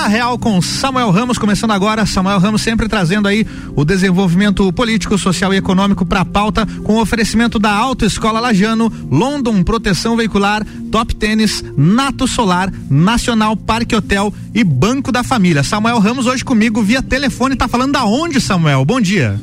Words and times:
Na 0.00 0.06
Real 0.06 0.38
com 0.38 0.62
Samuel 0.62 1.10
Ramos, 1.10 1.36
começando 1.36 1.72
agora. 1.72 2.06
Samuel 2.06 2.38
Ramos 2.38 2.62
sempre 2.62 2.88
trazendo 2.88 3.28
aí 3.28 3.46
o 3.76 3.84
desenvolvimento 3.84 4.72
político, 4.72 5.18
social 5.18 5.52
e 5.52 5.58
econômico 5.58 6.06
para 6.06 6.22
a 6.22 6.24
pauta, 6.24 6.66
com 6.82 6.94
o 6.94 7.02
oferecimento 7.02 7.58
da 7.58 7.70
Autoescola 7.70 8.40
Lajano, 8.40 8.90
London 9.10 9.62
Proteção 9.62 10.16
Veicular, 10.16 10.66
Top 10.90 11.14
Tênis, 11.14 11.62
Nato 11.76 12.26
Solar, 12.26 12.72
Nacional 12.88 13.54
Parque 13.54 13.94
Hotel 13.94 14.32
e 14.54 14.64
Banco 14.64 15.12
da 15.12 15.22
Família. 15.22 15.62
Samuel 15.62 15.98
Ramos 15.98 16.26
hoje 16.26 16.42
comigo 16.42 16.82
via 16.82 17.02
telefone, 17.02 17.54
tá 17.54 17.68
falando 17.68 17.92
da 17.92 18.06
onde, 18.06 18.40
Samuel? 18.40 18.86
Bom 18.86 19.02
dia. 19.02 19.38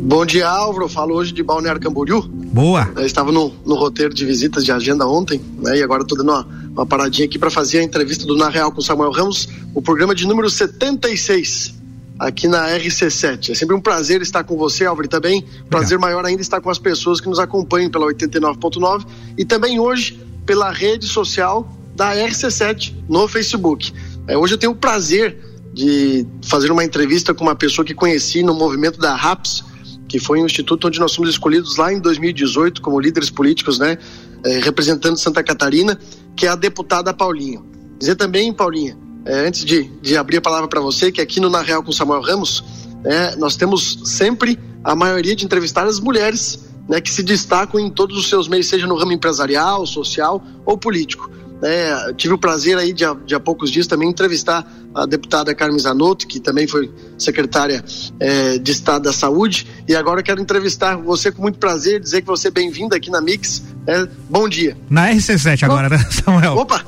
Bom 0.00 0.24
dia, 0.24 0.48
Álvaro. 0.48 0.88
Falo 0.88 1.14
hoje 1.14 1.30
de 1.30 1.42
Balneário 1.42 1.78
Camboriú. 1.78 2.22
Boa. 2.22 2.90
Eu 2.96 3.04
estava 3.04 3.30
no, 3.30 3.52
no 3.66 3.74
roteiro 3.74 4.14
de 4.14 4.24
visitas 4.24 4.64
de 4.64 4.72
agenda 4.72 5.06
ontem, 5.06 5.38
né? 5.62 5.76
E 5.76 5.82
agora 5.82 6.02
estou 6.02 6.16
dando 6.16 6.30
uma, 6.30 6.48
uma 6.78 6.86
paradinha 6.86 7.26
aqui 7.26 7.38
para 7.38 7.50
fazer 7.50 7.80
a 7.80 7.82
entrevista 7.82 8.24
do 8.24 8.36
Na 8.36 8.48
Real 8.48 8.70
com 8.70 8.80
Samuel 8.80 9.10
Ramos, 9.10 9.48
o 9.74 9.82
programa 9.82 10.14
de 10.14 10.24
número 10.24 10.48
76 10.48 11.74
aqui 12.20 12.46
na 12.46 12.68
RC7. 12.68 13.50
É 13.50 13.54
sempre 13.54 13.74
um 13.74 13.80
prazer 13.80 14.22
estar 14.22 14.44
com 14.44 14.56
você, 14.56 14.84
Álvaro, 14.84 15.06
e 15.06 15.08
também 15.08 15.44
prazer 15.68 15.98
maior 15.98 16.24
ainda 16.24 16.40
estar 16.40 16.60
com 16.60 16.70
as 16.70 16.78
pessoas 16.78 17.20
que 17.20 17.28
nos 17.28 17.40
acompanham 17.40 17.90
pela 17.90 18.06
89.9 18.06 19.04
e 19.36 19.44
também 19.44 19.80
hoje 19.80 20.24
pela 20.46 20.70
rede 20.70 21.06
social 21.06 21.68
da 21.96 22.14
RC7 22.14 22.94
no 23.08 23.26
Facebook. 23.26 23.92
É, 24.28 24.38
hoje 24.38 24.54
eu 24.54 24.58
tenho 24.58 24.70
o 24.70 24.76
prazer 24.76 25.36
de 25.74 26.24
fazer 26.44 26.70
uma 26.70 26.84
entrevista 26.84 27.34
com 27.34 27.42
uma 27.42 27.56
pessoa 27.56 27.84
que 27.84 27.94
conheci 27.94 28.40
no 28.44 28.54
movimento 28.54 29.00
da 29.00 29.16
RAPS, 29.16 29.64
que 30.08 30.20
foi 30.20 30.40
um 30.40 30.46
instituto 30.46 30.86
onde 30.86 31.00
nós 31.00 31.12
fomos 31.12 31.30
escolhidos 31.30 31.76
lá 31.76 31.92
em 31.92 31.98
2018 31.98 32.80
como 32.80 33.00
líderes 33.00 33.30
políticos, 33.30 33.80
né, 33.80 33.98
é, 34.44 34.60
representando 34.60 35.16
Santa 35.16 35.42
Catarina, 35.42 35.98
que 36.38 36.46
é 36.46 36.48
a 36.48 36.54
deputada 36.54 37.12
Paulinha. 37.12 37.60
Dizer 37.98 38.14
também, 38.14 38.52
Paulinha, 38.52 38.96
é, 39.26 39.40
antes 39.40 39.64
de, 39.64 39.90
de 40.00 40.16
abrir 40.16 40.36
a 40.36 40.40
palavra 40.40 40.68
para 40.68 40.80
você, 40.80 41.10
que 41.10 41.20
aqui 41.20 41.40
no 41.40 41.50
Na 41.50 41.60
Real 41.60 41.82
com 41.82 41.90
Samuel 41.90 42.22
Ramos, 42.22 42.62
é, 43.04 43.34
nós 43.34 43.56
temos 43.56 44.02
sempre 44.04 44.56
a 44.84 44.94
maioria 44.94 45.34
de 45.34 45.44
entrevistadas 45.44 45.98
mulheres, 45.98 46.64
né, 46.88 47.00
que 47.00 47.10
se 47.10 47.24
destacam 47.24 47.80
em 47.80 47.90
todos 47.90 48.16
os 48.16 48.28
seus 48.28 48.46
meios, 48.46 48.68
seja 48.68 48.86
no 48.86 48.94
ramo 48.94 49.12
empresarial, 49.12 49.84
social 49.84 50.40
ou 50.64 50.78
político. 50.78 51.28
É, 51.62 52.12
tive 52.14 52.34
o 52.34 52.38
prazer 52.38 52.78
aí 52.78 52.92
de, 52.92 53.04
de 53.26 53.34
há 53.34 53.40
poucos 53.40 53.70
dias 53.70 53.86
também 53.86 54.08
entrevistar 54.08 54.64
a 54.94 55.06
deputada 55.06 55.54
Carmen 55.54 55.78
Zanotto, 55.78 56.26
que 56.26 56.40
também 56.40 56.66
foi 56.66 56.90
secretária 57.16 57.84
é, 58.18 58.58
de 58.58 58.70
Estado 58.70 59.04
da 59.04 59.12
Saúde, 59.12 59.66
e 59.86 59.94
agora 59.94 60.22
quero 60.22 60.40
entrevistar 60.40 60.96
você 60.96 61.30
com 61.30 61.42
muito 61.42 61.58
prazer, 61.58 62.00
dizer 62.00 62.22
que 62.22 62.26
você 62.26 62.48
é 62.48 62.50
bem-vinda 62.50 62.96
aqui 62.96 63.10
na 63.10 63.20
Mix. 63.20 63.62
É, 63.86 64.06
bom 64.28 64.48
dia. 64.48 64.76
Na 64.90 65.10
RC7 65.10 65.62
agora, 65.62 65.88
né, 65.88 65.98
Samuel? 66.10 66.58
Opa! 66.58 66.84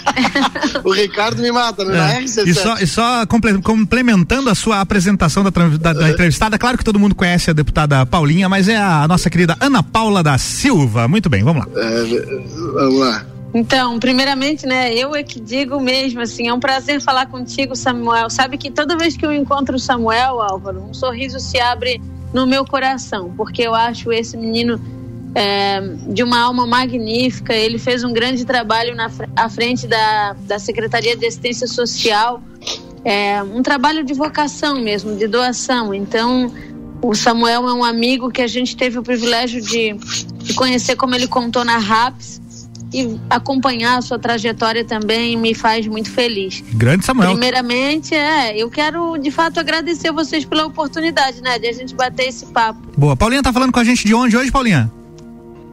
o 0.82 0.92
Ricardo 0.92 1.40
me 1.40 1.52
mata, 1.52 1.84
né? 1.84 1.96
Na 1.96 2.20
RC7. 2.20 2.46
E 2.46 2.54
só, 2.54 2.76
e 2.78 2.86
só 2.86 3.26
complementando 3.62 4.50
a 4.50 4.54
sua 4.54 4.80
apresentação 4.80 5.44
da, 5.44 5.50
da, 5.50 5.92
da, 5.92 6.10
entrevistada, 6.10 6.58
claro 6.58 6.76
que 6.76 6.84
todo 6.84 6.98
mundo 6.98 7.14
conhece 7.14 7.50
a 7.50 7.52
deputada 7.52 8.04
Paulinha, 8.04 8.48
mas 8.48 8.68
é 8.68 8.76
a 8.76 9.06
nossa 9.06 9.30
querida 9.30 9.56
Ana 9.60 9.82
Paula 9.82 10.22
da 10.22 10.36
Silva. 10.36 11.06
Muito 11.06 11.30
bem, 11.30 11.44
vamos 11.44 11.64
lá. 11.64 11.80
É, 11.80 12.04
vamos 12.74 12.98
lá. 12.98 13.35
Então, 13.58 13.98
primeiramente, 13.98 14.66
né, 14.66 14.92
eu 14.92 15.16
é 15.16 15.22
que 15.22 15.40
digo 15.40 15.80
mesmo, 15.80 16.20
assim, 16.20 16.46
é 16.46 16.52
um 16.52 16.60
prazer 16.60 17.00
falar 17.00 17.24
contigo, 17.24 17.74
Samuel. 17.74 18.28
Sabe 18.28 18.58
que 18.58 18.70
toda 18.70 18.98
vez 18.98 19.16
que 19.16 19.24
eu 19.24 19.32
encontro 19.32 19.76
o 19.76 19.78
Samuel, 19.78 20.42
Álvaro, 20.42 20.82
um 20.82 20.92
sorriso 20.92 21.40
se 21.40 21.58
abre 21.58 21.98
no 22.34 22.46
meu 22.46 22.66
coração, 22.66 23.32
porque 23.34 23.62
eu 23.62 23.74
acho 23.74 24.12
esse 24.12 24.36
menino 24.36 24.78
é, 25.34 25.80
de 26.06 26.22
uma 26.22 26.38
alma 26.38 26.66
magnífica. 26.66 27.54
Ele 27.54 27.78
fez 27.78 28.04
um 28.04 28.12
grande 28.12 28.44
trabalho 28.44 28.94
na 28.94 29.10
à 29.34 29.48
frente 29.48 29.86
da, 29.86 30.34
da 30.40 30.58
Secretaria 30.58 31.16
de 31.16 31.24
Assistência 31.24 31.66
Social, 31.66 32.42
é, 33.06 33.42
um 33.42 33.62
trabalho 33.62 34.04
de 34.04 34.12
vocação 34.12 34.78
mesmo, 34.82 35.16
de 35.16 35.26
doação. 35.26 35.94
Então, 35.94 36.52
o 37.00 37.14
Samuel 37.14 37.66
é 37.66 37.72
um 37.72 37.82
amigo 37.82 38.30
que 38.30 38.42
a 38.42 38.46
gente 38.46 38.76
teve 38.76 38.98
o 38.98 39.02
privilégio 39.02 39.62
de, 39.62 39.94
de 40.42 40.52
conhecer, 40.52 40.94
como 40.94 41.14
ele 41.14 41.26
contou 41.26 41.64
na 41.64 41.78
RAPS 41.78 42.44
e 42.96 43.20
acompanhar 43.28 43.98
a 43.98 44.00
sua 44.00 44.18
trajetória 44.18 44.82
também 44.82 45.36
me 45.36 45.54
faz 45.54 45.86
muito 45.86 46.10
feliz. 46.10 46.64
Grande 46.72 47.04
Samuel. 47.04 47.32
Primeiramente, 47.32 48.14
é, 48.14 48.56
eu 48.56 48.70
quero 48.70 49.18
de 49.18 49.30
fato 49.30 49.60
agradecer 49.60 50.10
vocês 50.10 50.46
pela 50.46 50.64
oportunidade, 50.64 51.42
né, 51.42 51.58
de 51.58 51.66
a 51.66 51.72
gente 51.74 51.94
bater 51.94 52.28
esse 52.28 52.46
papo. 52.46 52.80
Boa. 52.96 53.14
Paulinha 53.14 53.42
tá 53.42 53.52
falando 53.52 53.70
com 53.70 53.78
a 53.78 53.84
gente 53.84 54.06
de 54.06 54.14
onde 54.14 54.34
hoje, 54.34 54.50
Paulinha? 54.50 54.90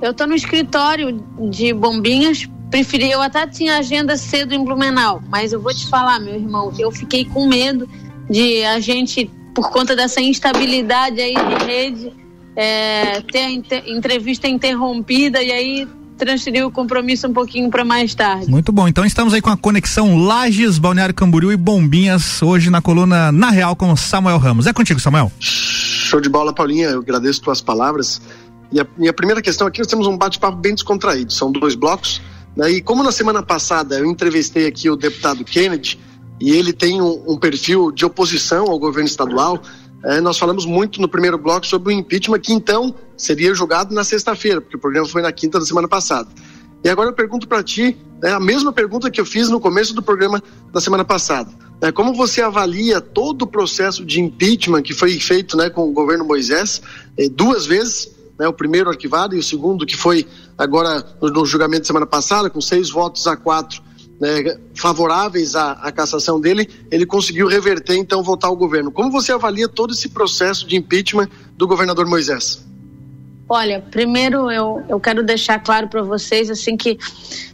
Eu 0.02 0.14
tô 0.14 0.28
no 0.28 0.36
escritório 0.36 1.24
de 1.50 1.72
Bombinhas. 1.72 2.46
Preferi, 2.70 3.10
eu 3.10 3.22
até 3.22 3.48
tinha 3.48 3.78
agenda 3.78 4.18
cedo 4.18 4.54
em 4.54 4.62
Blumenau, 4.62 5.24
mas 5.30 5.54
eu 5.54 5.62
vou 5.62 5.74
te 5.74 5.88
falar, 5.88 6.20
meu 6.20 6.34
irmão, 6.34 6.74
eu 6.78 6.92
fiquei 6.92 7.24
com 7.24 7.48
medo 7.48 7.88
de 8.30 8.66
a 8.66 8.82
gente, 8.82 9.32
por 9.56 9.72
conta 9.72 9.96
dessa 9.96 10.20
instabilidade 10.20 11.22
aí 11.22 11.36
de 11.36 11.66
rede, 11.66 12.14
é, 12.54 13.22
ter 13.22 13.46
a 13.46 13.50
inter, 13.50 13.84
entrevista 13.88 14.46
interrompida 14.46 15.42
e 15.42 15.52
aí 15.54 15.88
transferir 16.18 16.66
o 16.66 16.72
compromisso 16.72 17.28
um 17.28 17.34
pouquinho 17.34 17.70
para 17.70 17.84
mais 17.84 18.14
tarde. 18.16 18.50
Muito 18.50 18.72
bom. 18.72 18.88
Então 18.88 19.06
estamos 19.06 19.34
aí 19.34 19.42
com 19.42 19.50
a 19.50 19.58
conexão 19.58 20.18
Lages, 20.18 20.78
Balneário 20.78 21.14
Camboriú 21.14 21.52
e 21.52 21.58
Bombinhas 21.58 22.42
hoje 22.42 22.70
na 22.70 22.82
coluna 22.82 23.32
Na 23.32 23.50
Real 23.50 23.76
com 23.76 23.96
Samuel 23.96 24.38
Ramos. 24.38 24.68
É 24.68 24.74
contigo, 24.74 25.00
Samuel. 25.00 25.32
Show 25.40 26.22
de 26.22 26.30
bola, 26.30 26.54
Paulinha. 26.54 26.90
Eu 26.90 27.00
agradeço 27.00 27.42
tuas 27.42 27.62
palavras. 27.62 28.22
E 28.72 28.80
a 28.80 28.88
minha 28.98 29.14
primeira 29.14 29.42
questão 29.42 29.68
aqui, 29.68 29.80
nós 29.80 29.88
temos 29.88 30.08
um 30.08 30.18
bate-papo 30.18 30.58
bem 30.58 30.74
descontraído. 30.74 31.32
São 31.32 31.52
dois 31.52 31.76
blocos. 31.76 32.22
Né? 32.56 32.72
E 32.72 32.82
como 32.82 33.04
na 33.04 33.12
semana 33.12 33.44
passada 33.44 33.98
eu 33.98 34.06
entrevistei 34.06 34.68
aqui 34.68 34.90
o 34.90 34.96
deputado 34.96 35.44
Kennedy 35.44 36.00
e 36.40 36.52
ele 36.52 36.74
tem 36.74 37.02
um, 37.02 37.24
um 37.28 37.38
perfil 37.38 37.92
de 37.92 38.06
oposição 38.06 38.66
ao 38.70 38.80
governo 38.80 39.08
estadual, 39.08 39.62
é, 40.04 40.20
nós 40.20 40.38
falamos 40.38 40.66
muito 40.66 41.02
no 41.02 41.08
primeiro 41.08 41.38
bloco 41.38 41.66
sobre 41.66 41.94
o 41.94 41.98
impeachment, 41.98 42.40
que 42.40 42.52
então 42.52 42.94
seria 43.16 43.54
julgado 43.54 43.96
na 43.96 44.04
sexta-feira, 44.04 44.60
porque 44.60 44.76
o 44.76 44.80
programa 44.80 45.08
foi 45.08 45.22
na 45.22 45.32
quinta 45.32 45.60
da 45.60 45.66
semana 45.66 45.88
passada. 45.88 46.30
E 46.84 46.90
agora 46.90 47.10
eu 47.10 47.14
pergunto 47.14 47.48
para 47.48 47.64
ti, 47.64 47.98
é 48.22 48.32
a 48.32 48.40
mesma 48.40 48.74
pergunta 48.74 49.10
que 49.10 49.22
eu 49.22 49.26
fiz 49.26 49.50
no 49.50 49.60
começo 49.60 49.94
do 49.94 50.04
programa 50.04 50.44
da 50.74 50.82
semana 50.82 51.06
passada. 51.06 51.50
É, 51.80 51.92
como 51.92 52.14
você 52.14 52.42
avalia 52.42 53.00
todo 53.00 53.44
o 53.44 53.48
processo 53.48 54.06
de 54.06 54.20
impeachment 54.20 54.82
que 54.82 54.94
foi 54.94 55.18
feito 55.20 55.56
né, 55.56 55.70
com 55.70 55.90
o 55.90 55.94
governo 55.94 56.26
Moisés, 56.26 56.82
é, 57.18 57.30
duas 57.30 57.66
vezes, 57.66 58.12
né, 58.38 58.48
o 58.48 58.54
primeiro 58.54 58.90
arquivado 58.90 59.36
e 59.36 59.40
o 59.40 59.44
segundo 59.44 59.86
que 59.86 59.96
foi 59.96 60.28
agora 60.58 61.06
no 61.22 61.46
julgamento 61.46 61.82
da 61.82 61.88
semana 61.88 62.06
passada, 62.06 62.50
com 62.50 62.60
seis 62.60 62.90
votos 62.90 63.26
a 63.28 63.38
quatro 63.38 63.82
né, 64.20 64.58
favoráveis 64.76 65.56
à, 65.56 65.74
à, 65.74 65.92
cassação 65.92 66.40
dele, 66.40 66.70
ele 66.92 67.06
conseguiu 67.06 67.48
reverter, 67.48 67.96
então, 67.96 68.24
votar 68.24 68.52
o 68.52 68.56
governo. 68.56 68.92
Como 68.92 69.12
você 69.12 69.32
avalia 69.32 69.68
todo 69.68 69.94
esse 69.94 70.10
processo 70.10 70.68
de 70.68 70.76
impeachment 70.76 71.30
do 71.58 71.68
governador 71.68 72.06
Moisés? 72.08 72.64
Olha, 73.50 73.82
primeiro 73.92 74.50
eu, 74.50 74.84
eu 74.88 75.00
quero 75.00 75.24
deixar 75.24 75.60
claro 75.60 75.88
para 75.88 76.02
vocês 76.02 76.50
assim 76.50 76.78
que 76.78 76.98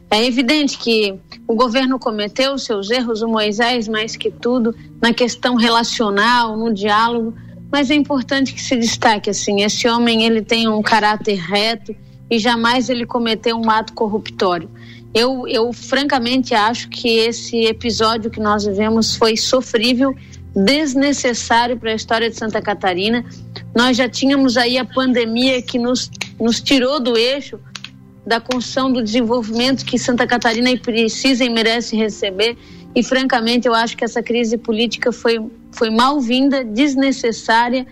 é 0.10 0.24
evidente 0.26 0.78
que 0.78 1.20
o 1.48 1.56
governo 1.56 2.00
cometeu 2.00 2.58
seus 2.58 2.90
erros, 2.90 3.22
o 3.22 3.28
Moisés 3.28 3.88
mais 3.88 4.16
que 4.16 4.32
tudo, 4.32 4.76
na 5.02 5.14
questão 5.14 5.56
relacional, 5.56 6.56
no 6.56 6.74
diálogo, 6.74 7.34
mas 7.72 7.92
é 7.92 7.96
importante 7.96 8.54
que 8.54 8.62
se 8.62 8.76
destaque 8.76 9.30
assim, 9.30 9.62
esse 9.62 9.88
homem 9.88 10.24
ele 10.24 10.42
tem 10.42 10.68
um 10.68 10.82
caráter 10.82 11.36
reto 11.36 11.96
e 12.30 12.38
jamais 12.40 12.90
ele 12.90 13.06
cometeu 13.06 13.58
um 13.58 13.70
ato 13.70 13.94
corruptório. 13.94 14.70
Eu, 15.14 15.48
eu 15.48 15.74
francamente 15.74 16.54
acho 16.54 16.90
que 16.90 17.18
esse 17.18 17.66
episódio 17.66 18.30
que 18.30 18.40
nós 18.40 18.66
vivemos 18.66 19.16
foi 19.16 19.36
sofrível, 19.36 20.16
desnecessário 20.56 21.78
para 21.78 21.92
a 21.92 21.96
história 21.96 22.30
de 22.30 22.36
Santa 22.36 22.62
Catarina. 22.62 23.26
Nós 23.76 23.98
já 23.98 24.08
tínhamos 24.08 24.58
aí 24.58 24.78
a 24.78 24.86
pandemia 24.86 25.62
que 25.62 25.80
nos, 25.80 26.12
nos 26.40 26.62
tirou 26.62 27.00
do 27.00 27.18
eixo 27.18 27.60
da 28.26 28.40
construção 28.40 28.92
do 28.94 29.02
desenvolvimento 29.02 29.84
que 29.84 29.98
Santa 29.98 30.28
Catarina 30.28 30.70
precisa 30.78 31.44
e 31.44 31.50
merece 31.50 31.96
receber. 31.96 32.56
E, 32.94 33.04
francamente, 33.04 33.68
eu 33.68 33.74
acho 33.74 33.98
que 33.98 34.04
essa 34.04 34.22
crise 34.22 34.58
política 34.58 35.12
foi, 35.12 35.40
foi 35.72 35.90
mal-vinda, 35.90 36.64
desnecessária. 36.64 37.88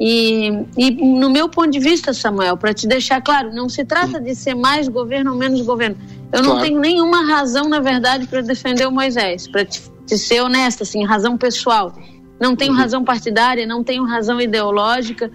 E, 0.00 0.64
e, 0.78 0.90
no 0.92 1.28
meu 1.28 1.46
ponto 1.46 1.70
de 1.70 1.78
vista, 1.78 2.14
Samuel, 2.14 2.56
para 2.56 2.72
te 2.72 2.88
deixar 2.88 3.20
claro, 3.20 3.52
não 3.52 3.68
se 3.68 3.84
trata 3.84 4.18
de 4.18 4.34
ser 4.34 4.54
mais 4.54 4.88
governo 4.88 5.32
ou 5.32 5.36
menos 5.36 5.60
governo. 5.60 5.96
Eu 6.32 6.42
não 6.42 6.52
claro. 6.52 6.66
tenho 6.66 6.80
nenhuma 6.80 7.26
razão, 7.26 7.68
na 7.68 7.80
verdade, 7.80 8.26
para 8.26 8.40
defender 8.40 8.86
o 8.86 8.90
Moisés, 8.90 9.46
para 9.46 9.62
te, 9.62 9.82
te, 10.06 10.16
ser 10.16 10.40
honesta, 10.40 10.84
assim, 10.84 11.04
razão 11.04 11.36
pessoal. 11.36 11.92
Não 12.40 12.56
tenho 12.56 12.72
uhum. 12.72 12.78
razão 12.78 13.04
partidária, 13.04 13.66
não 13.66 13.84
tenho 13.84 14.04
razão 14.04 14.40
ideológica. 14.40 15.30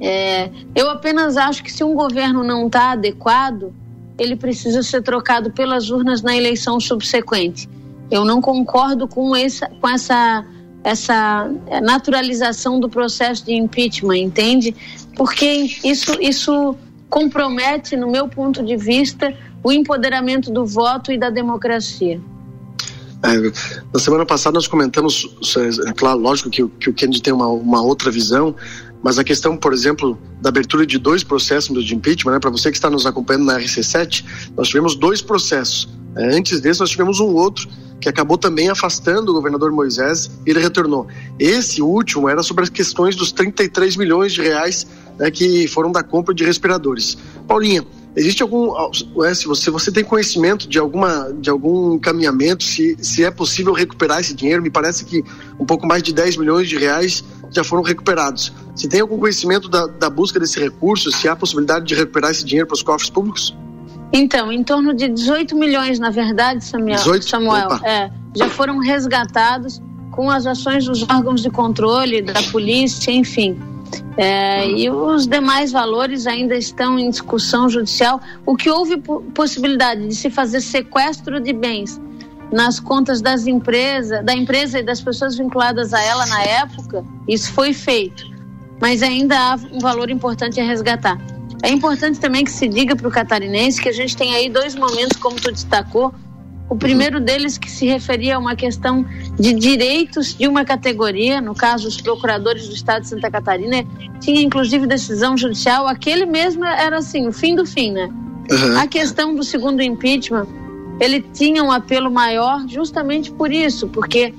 É, 0.00 0.50
eu 0.74 0.90
apenas 0.90 1.36
acho 1.36 1.62
que 1.62 1.70
se 1.70 1.84
um 1.84 1.94
governo 1.94 2.42
não 2.42 2.66
está 2.66 2.90
adequado, 2.90 3.72
ele 4.18 4.34
precisa 4.34 4.82
ser 4.82 5.02
trocado 5.02 5.52
pelas 5.52 5.88
urnas 5.88 6.20
na 6.20 6.36
eleição 6.36 6.80
subsequente. 6.80 7.68
Eu 8.10 8.24
não 8.24 8.40
concordo 8.40 9.06
com 9.06 9.36
essa, 9.36 9.68
com 9.80 9.88
essa, 9.88 10.44
essa 10.84 11.50
naturalização 11.82 12.80
do 12.80 12.88
processo 12.88 13.44
de 13.44 13.54
impeachment, 13.54 14.18
entende? 14.18 14.74
Porque 15.16 15.46
isso, 15.84 16.16
isso 16.20 16.76
compromete, 17.08 17.96
no 17.96 18.10
meu 18.10 18.26
ponto 18.28 18.62
de 18.64 18.76
vista, 18.76 19.34
o 19.62 19.70
empoderamento 19.70 20.50
do 20.50 20.64
voto 20.66 21.12
e 21.12 21.18
da 21.18 21.30
democracia. 21.30 22.20
É, 23.24 23.36
na 23.92 24.00
semana 24.00 24.26
passada 24.26 24.54
nós 24.54 24.66
comentamos, 24.66 25.36
é 25.86 25.92
claro, 25.92 26.18
lógico 26.18 26.50
que, 26.50 26.66
que 26.66 26.90
o 26.90 26.92
Kennedy 26.92 27.22
tem 27.22 27.32
uma, 27.32 27.46
uma 27.46 27.80
outra 27.80 28.10
visão, 28.10 28.56
mas 29.02 29.18
a 29.18 29.24
questão, 29.24 29.56
por 29.56 29.72
exemplo, 29.72 30.18
da 30.40 30.48
abertura 30.48 30.86
de 30.86 30.98
dois 30.98 31.24
processos 31.24 31.84
de 31.84 31.94
impeachment, 31.94 32.32
né, 32.32 32.38
para 32.38 32.50
você 32.50 32.70
que 32.70 32.76
está 32.76 32.88
nos 32.88 33.04
acompanhando 33.04 33.44
na 33.44 33.58
RC7, 33.58 34.24
nós 34.56 34.68
tivemos 34.68 34.94
dois 34.94 35.20
processos. 35.20 35.88
É, 36.16 36.36
antes 36.36 36.60
desse, 36.60 36.80
nós 36.80 36.90
tivemos 36.90 37.18
um 37.20 37.34
outro 37.34 37.68
que 38.00 38.08
acabou 38.08 38.36
também 38.36 38.68
afastando 38.68 39.30
o 39.30 39.34
governador 39.34 39.70
Moisés 39.72 40.30
e 40.46 40.50
ele 40.50 40.60
retornou. 40.60 41.06
Esse 41.38 41.80
último 41.80 42.28
era 42.28 42.42
sobre 42.42 42.64
as 42.64 42.70
questões 42.70 43.16
dos 43.16 43.32
33 43.32 43.96
milhões 43.96 44.32
de 44.32 44.42
reais 44.42 44.86
né, 45.18 45.30
que 45.30 45.66
foram 45.68 45.90
da 45.90 46.02
compra 46.02 46.34
de 46.34 46.44
respiradores. 46.44 47.16
Paulinha, 47.46 47.84
Existe 48.14 48.42
algum, 48.42 48.74
é, 49.24 49.34
se 49.34 49.46
você, 49.46 49.70
você 49.70 49.90
tem 49.90 50.04
conhecimento 50.04 50.68
de 50.68 50.78
alguma 50.78 51.32
de 51.32 51.48
algum 51.48 51.94
encaminhamento, 51.94 52.62
se, 52.62 52.94
se 53.00 53.24
é 53.24 53.30
possível 53.30 53.72
recuperar 53.72 54.20
esse 54.20 54.34
dinheiro? 54.34 54.62
Me 54.62 54.68
parece 54.68 55.06
que 55.06 55.24
um 55.58 55.64
pouco 55.64 55.86
mais 55.86 56.02
de 56.02 56.12
10 56.12 56.36
milhões 56.36 56.68
de 56.68 56.76
reais 56.76 57.24
já 57.52 57.62
foram 57.62 57.82
recuperados. 57.82 58.52
Se 58.74 58.88
tem 58.88 59.00
algum 59.00 59.18
conhecimento 59.18 59.68
da, 59.68 59.86
da 59.86 60.10
busca 60.10 60.40
desse 60.40 60.58
recurso, 60.58 61.10
se 61.12 61.28
há 61.28 61.36
possibilidade 61.36 61.86
de 61.86 61.94
recuperar 61.94 62.30
esse 62.30 62.44
dinheiro 62.44 62.66
para 62.66 62.74
os 62.74 62.82
cofres 62.82 63.10
públicos? 63.10 63.56
Então, 64.12 64.52
em 64.52 64.62
torno 64.62 64.94
de 64.94 65.08
18 65.08 65.56
milhões, 65.56 65.98
na 65.98 66.10
verdade, 66.10 66.64
Samuel, 66.64 66.96
18? 66.96 67.28
Samuel 67.28 67.72
é, 67.82 68.10
já 68.34 68.48
foram 68.48 68.78
resgatados 68.78 69.80
com 70.10 70.30
as 70.30 70.46
ações 70.46 70.84
dos 70.84 71.02
órgãos 71.02 71.40
de 71.42 71.50
controle, 71.50 72.20
da 72.20 72.42
polícia, 72.44 73.10
enfim. 73.10 73.58
É, 74.16 74.68
e 74.68 74.90
os 74.90 75.26
demais 75.26 75.72
valores 75.72 76.26
ainda 76.26 76.54
estão 76.54 76.98
em 76.98 77.08
discussão 77.10 77.68
judicial. 77.68 78.20
O 78.44 78.54
que 78.54 78.68
houve 78.68 78.98
possibilidade 79.34 80.06
de 80.06 80.14
se 80.14 80.30
fazer 80.30 80.60
sequestro 80.60 81.40
de 81.40 81.52
bens 81.52 82.00
nas 82.52 82.78
contas 82.78 83.22
das 83.22 83.46
empresas, 83.46 84.24
da 84.24 84.34
empresa 84.34 84.78
e 84.78 84.82
das 84.82 85.00
pessoas 85.00 85.36
vinculadas 85.36 85.94
a 85.94 86.02
ela 86.02 86.26
na 86.26 86.42
época, 86.42 87.04
isso 87.26 87.50
foi 87.52 87.72
feito. 87.72 88.30
Mas 88.80 89.02
ainda 89.02 89.36
há 89.38 89.54
um 89.72 89.78
valor 89.78 90.10
importante 90.10 90.60
a 90.60 90.64
resgatar. 90.64 91.18
É 91.62 91.70
importante 91.70 92.18
também 92.18 92.44
que 92.44 92.50
se 92.50 92.68
diga 92.68 92.94
para 92.94 93.08
o 93.08 93.10
catarinense 93.10 93.80
que 93.80 93.88
a 93.88 93.92
gente 93.92 94.16
tem 94.16 94.34
aí 94.34 94.50
dois 94.50 94.74
momentos, 94.74 95.16
como 95.16 95.36
tu 95.36 95.50
destacou, 95.50 96.12
o 96.68 96.76
primeiro 96.76 97.20
deles 97.20 97.58
que 97.58 97.70
se 97.70 97.86
referia 97.86 98.36
a 98.36 98.38
uma 98.38 98.56
questão 98.56 99.04
de 99.38 99.52
direitos 99.52 100.34
de 100.34 100.48
uma 100.48 100.64
categoria, 100.64 101.40
no 101.40 101.54
caso 101.54 101.86
os 101.86 102.00
procuradores 102.00 102.66
do 102.66 102.74
Estado 102.74 103.02
de 103.02 103.08
Santa 103.08 103.30
Catarina, 103.30 103.84
tinha 104.20 104.40
inclusive 104.40 104.86
decisão 104.86 105.36
judicial, 105.36 105.86
aquele 105.86 106.24
mesmo 106.24 106.64
era 106.64 106.98
assim, 106.98 107.26
o 107.28 107.32
fim 107.32 107.54
do 107.54 107.66
fim, 107.66 107.92
né? 107.92 108.08
Uhum. 108.50 108.78
A 108.78 108.86
questão 108.86 109.34
do 109.34 109.44
segundo 109.44 109.82
impeachment, 109.82 110.46
ele 111.00 111.20
tinha 111.20 111.62
um 111.62 111.70
apelo 111.70 112.10
maior 112.10 112.66
justamente 112.68 113.30
por 113.30 113.52
isso, 113.52 113.88
porque 113.88 114.34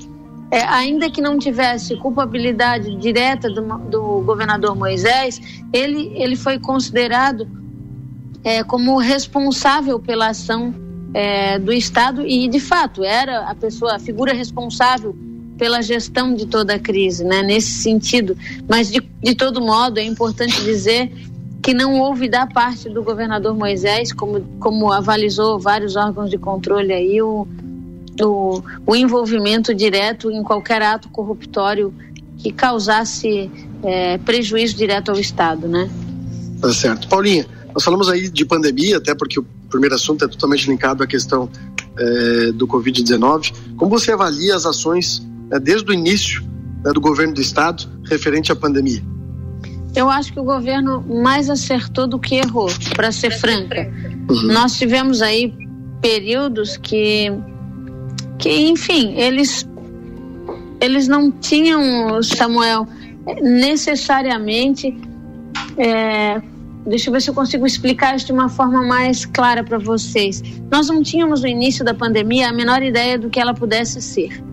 é, 0.51 0.61
ainda 0.65 1.09
que 1.09 1.21
não 1.21 1.39
tivesse 1.39 1.95
culpabilidade 1.97 2.95
direta 2.97 3.49
do, 3.49 3.61
do 3.89 4.21
governador 4.21 4.75
Moisés, 4.75 5.41
ele, 5.73 6.11
ele 6.15 6.35
foi 6.35 6.59
considerado 6.59 7.47
é, 8.43 8.63
como 8.63 8.97
responsável 8.97 9.99
pela 9.99 10.27
ação 10.27 10.73
é, 11.13 11.57
do 11.57 11.71
Estado 11.71 12.25
e, 12.25 12.47
de 12.47 12.59
fato, 12.59 13.03
era 13.03 13.49
a 13.49 13.55
pessoa, 13.55 13.95
a 13.95 13.99
figura 13.99 14.33
responsável 14.33 15.15
pela 15.57 15.81
gestão 15.81 16.33
de 16.33 16.45
toda 16.45 16.75
a 16.75 16.79
crise, 16.79 17.23
né, 17.23 17.41
nesse 17.41 17.71
sentido. 17.81 18.35
Mas, 18.67 18.91
de, 18.91 19.01
de 19.21 19.35
todo 19.35 19.61
modo, 19.61 19.99
é 19.99 20.03
importante 20.03 20.63
dizer 20.63 21.11
que 21.63 21.73
não 21.73 21.97
houve 21.97 22.27
da 22.27 22.45
parte 22.45 22.89
do 22.89 23.01
governador 23.01 23.55
Moisés, 23.55 24.11
como, 24.11 24.41
como 24.59 24.91
avalizou 24.91 25.57
vários 25.57 25.95
órgãos 25.95 26.29
de 26.29 26.37
controle 26.37 26.91
aí, 26.91 27.21
o, 27.21 27.47
o, 28.21 28.61
o 28.85 28.93
envolvimento 28.93 29.73
direto 29.73 30.29
em 30.29 30.43
qualquer 30.43 30.81
ato 30.81 31.07
corruptório 31.07 31.93
que 32.37 32.51
causasse 32.51 33.49
é, 33.81 34.17
prejuízo 34.17 34.75
direto 34.75 35.09
ao 35.09 35.17
Estado, 35.17 35.65
né? 35.65 35.89
Tá 36.59 36.73
certo. 36.73 37.07
Paulinha, 37.07 37.47
nós 37.73 37.81
falamos 37.81 38.09
aí 38.09 38.29
de 38.29 38.43
pandemia, 38.43 38.97
até 38.97 39.15
porque 39.15 39.39
o 39.39 39.45
primeiro 39.69 39.95
assunto 39.95 40.25
é 40.25 40.27
totalmente 40.27 40.69
linkado 40.69 41.01
à 41.01 41.07
questão 41.07 41.49
é, 41.97 42.51
do 42.51 42.67
Covid-19. 42.67 43.53
Como 43.77 43.89
você 43.89 44.11
avalia 44.11 44.53
as 44.53 44.65
ações 44.65 45.25
é, 45.49 45.57
desde 45.61 45.89
o 45.89 45.93
início 45.93 46.43
né, 46.83 46.91
do 46.91 46.99
governo 46.99 47.33
do 47.33 47.41
Estado 47.41 47.87
referente 48.03 48.51
à 48.51 48.55
pandemia? 48.55 49.01
Eu 49.95 50.09
acho 50.09 50.33
que 50.33 50.39
o 50.39 50.43
governo 50.43 51.01
mais 51.01 51.49
acertou 51.49 52.07
do 52.07 52.17
que 52.19 52.35
errou, 52.35 52.67
para 52.95 53.11
ser 53.11 53.31
franca. 53.31 53.91
Uhum. 54.29 54.53
Nós 54.53 54.77
tivemos 54.77 55.21
aí 55.21 55.53
períodos 56.01 56.77
que, 56.77 57.31
que 58.39 58.49
enfim, 58.67 59.13
eles, 59.15 59.67
eles 60.81 61.07
não 61.07 61.31
tinham, 61.31 62.21
Samuel, 62.23 62.87
necessariamente 63.41 64.97
é, 65.77 66.41
Deixa 66.85 67.09
eu 67.09 67.13
ver 67.13 67.21
se 67.21 67.29
eu 67.29 67.33
consigo 67.33 67.65
explicar 67.65 68.15
isso 68.15 68.25
de 68.25 68.33
uma 68.33 68.49
forma 68.49 68.83
mais 68.83 69.25
clara 69.25 69.63
para 69.63 69.77
vocês. 69.77 70.43
Nós 70.69 70.89
não 70.89 71.01
tínhamos 71.01 71.41
no 71.41 71.47
início 71.47 71.83
da 71.83 71.93
pandemia 71.93 72.49
a 72.49 72.53
menor 72.53 72.83
ideia 72.83 73.17
do 73.17 73.29
que 73.29 73.39
ela 73.39 73.53
pudesse 73.53 74.01
ser. 74.01 74.43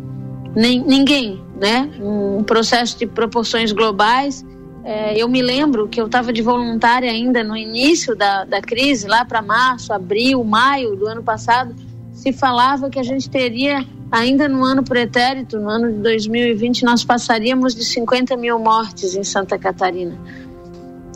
Nem, 0.54 0.80
ninguém, 0.80 1.40
né? 1.60 1.90
Um 2.00 2.44
processo 2.44 2.96
de 2.96 3.06
proporções 3.06 3.72
globais. 3.72 4.44
É, 4.84 5.20
eu 5.20 5.28
me 5.28 5.42
lembro 5.42 5.88
que 5.88 6.00
eu 6.00 6.06
estava 6.06 6.32
de 6.32 6.40
voluntária 6.40 7.10
ainda 7.10 7.44
no 7.44 7.56
início 7.56 8.16
da, 8.16 8.44
da 8.44 8.60
crise, 8.62 9.06
lá 9.06 9.24
para 9.24 9.42
março, 9.42 9.92
abril, 9.92 10.42
maio 10.42 10.96
do 10.96 11.06
ano 11.06 11.22
passado, 11.22 11.74
se 12.12 12.32
falava 12.32 12.88
que 12.88 12.98
a 12.98 13.02
gente 13.02 13.28
teria, 13.28 13.84
ainda 14.10 14.48
no 14.48 14.64
ano 14.64 14.82
pretérito, 14.82 15.58
no 15.58 15.68
ano 15.68 15.92
de 15.92 15.98
2020, 15.98 16.84
nós 16.84 17.04
passaríamos 17.04 17.74
de 17.74 17.84
50 17.84 18.36
mil 18.36 18.58
mortes 18.58 19.14
em 19.14 19.24
Santa 19.24 19.58
Catarina 19.58 20.18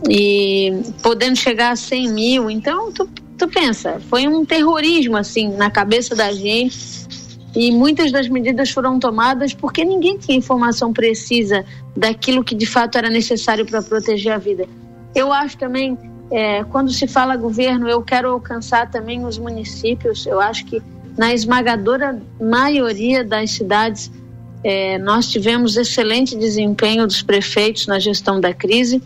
e 0.08 0.82
podendo 1.02 1.36
chegar 1.36 1.72
a 1.72 1.76
100 1.76 2.12
mil. 2.12 2.50
Então, 2.50 2.92
tu, 2.92 3.08
tu 3.38 3.48
pensa, 3.48 4.00
foi 4.08 4.26
um 4.26 4.44
terrorismo 4.44 5.16
assim 5.16 5.48
na 5.56 5.70
cabeça 5.70 6.14
da 6.14 6.32
gente 6.32 7.03
e 7.54 7.70
muitas 7.70 8.10
das 8.10 8.28
medidas 8.28 8.70
foram 8.70 8.98
tomadas 8.98 9.54
porque 9.54 9.84
ninguém 9.84 10.18
tinha 10.18 10.36
informação 10.36 10.92
precisa 10.92 11.64
daquilo 11.96 12.42
que 12.42 12.54
de 12.54 12.66
fato 12.66 12.98
era 12.98 13.08
necessário 13.08 13.64
para 13.64 13.80
proteger 13.80 14.32
a 14.32 14.38
vida. 14.38 14.66
Eu 15.14 15.32
acho 15.32 15.56
também, 15.56 15.96
é, 16.30 16.64
quando 16.64 16.92
se 16.92 17.06
fala 17.06 17.36
governo, 17.36 17.88
eu 17.88 18.02
quero 18.02 18.30
alcançar 18.30 18.90
também 18.90 19.24
os 19.24 19.38
municípios. 19.38 20.26
Eu 20.26 20.40
acho 20.40 20.64
que 20.64 20.82
na 21.16 21.32
esmagadora 21.32 22.20
maioria 22.40 23.22
das 23.22 23.52
cidades 23.52 24.10
é, 24.64 24.98
nós 24.98 25.30
tivemos 25.30 25.76
excelente 25.76 26.36
desempenho 26.36 27.06
dos 27.06 27.22
prefeitos 27.22 27.86
na 27.86 28.00
gestão 28.00 28.40
da 28.40 28.52
crise 28.52 29.00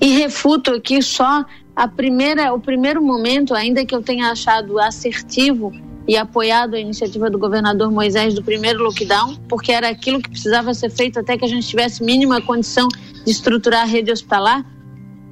e 0.00 0.18
refuto 0.18 0.70
aqui 0.70 1.02
só 1.02 1.44
a 1.74 1.88
primeira, 1.88 2.54
o 2.54 2.60
primeiro 2.60 3.02
momento, 3.02 3.54
ainda 3.54 3.84
que 3.84 3.94
eu 3.94 4.02
tenha 4.02 4.30
achado 4.30 4.78
assertivo 4.78 5.72
e 6.06 6.16
apoiado 6.16 6.74
a 6.74 6.80
iniciativa 6.80 7.30
do 7.30 7.38
governador 7.38 7.90
Moisés 7.90 8.34
do 8.34 8.42
primeiro 8.42 8.82
lockdown, 8.82 9.36
porque 9.48 9.72
era 9.72 9.88
aquilo 9.88 10.20
que 10.20 10.28
precisava 10.28 10.74
ser 10.74 10.90
feito 10.90 11.18
até 11.18 11.36
que 11.36 11.44
a 11.44 11.48
gente 11.48 11.66
tivesse 11.66 12.02
mínima 12.02 12.40
condição 12.42 12.88
de 13.24 13.30
estruturar 13.30 13.82
a 13.82 13.86
rede 13.86 14.12
hospitalar. 14.12 14.64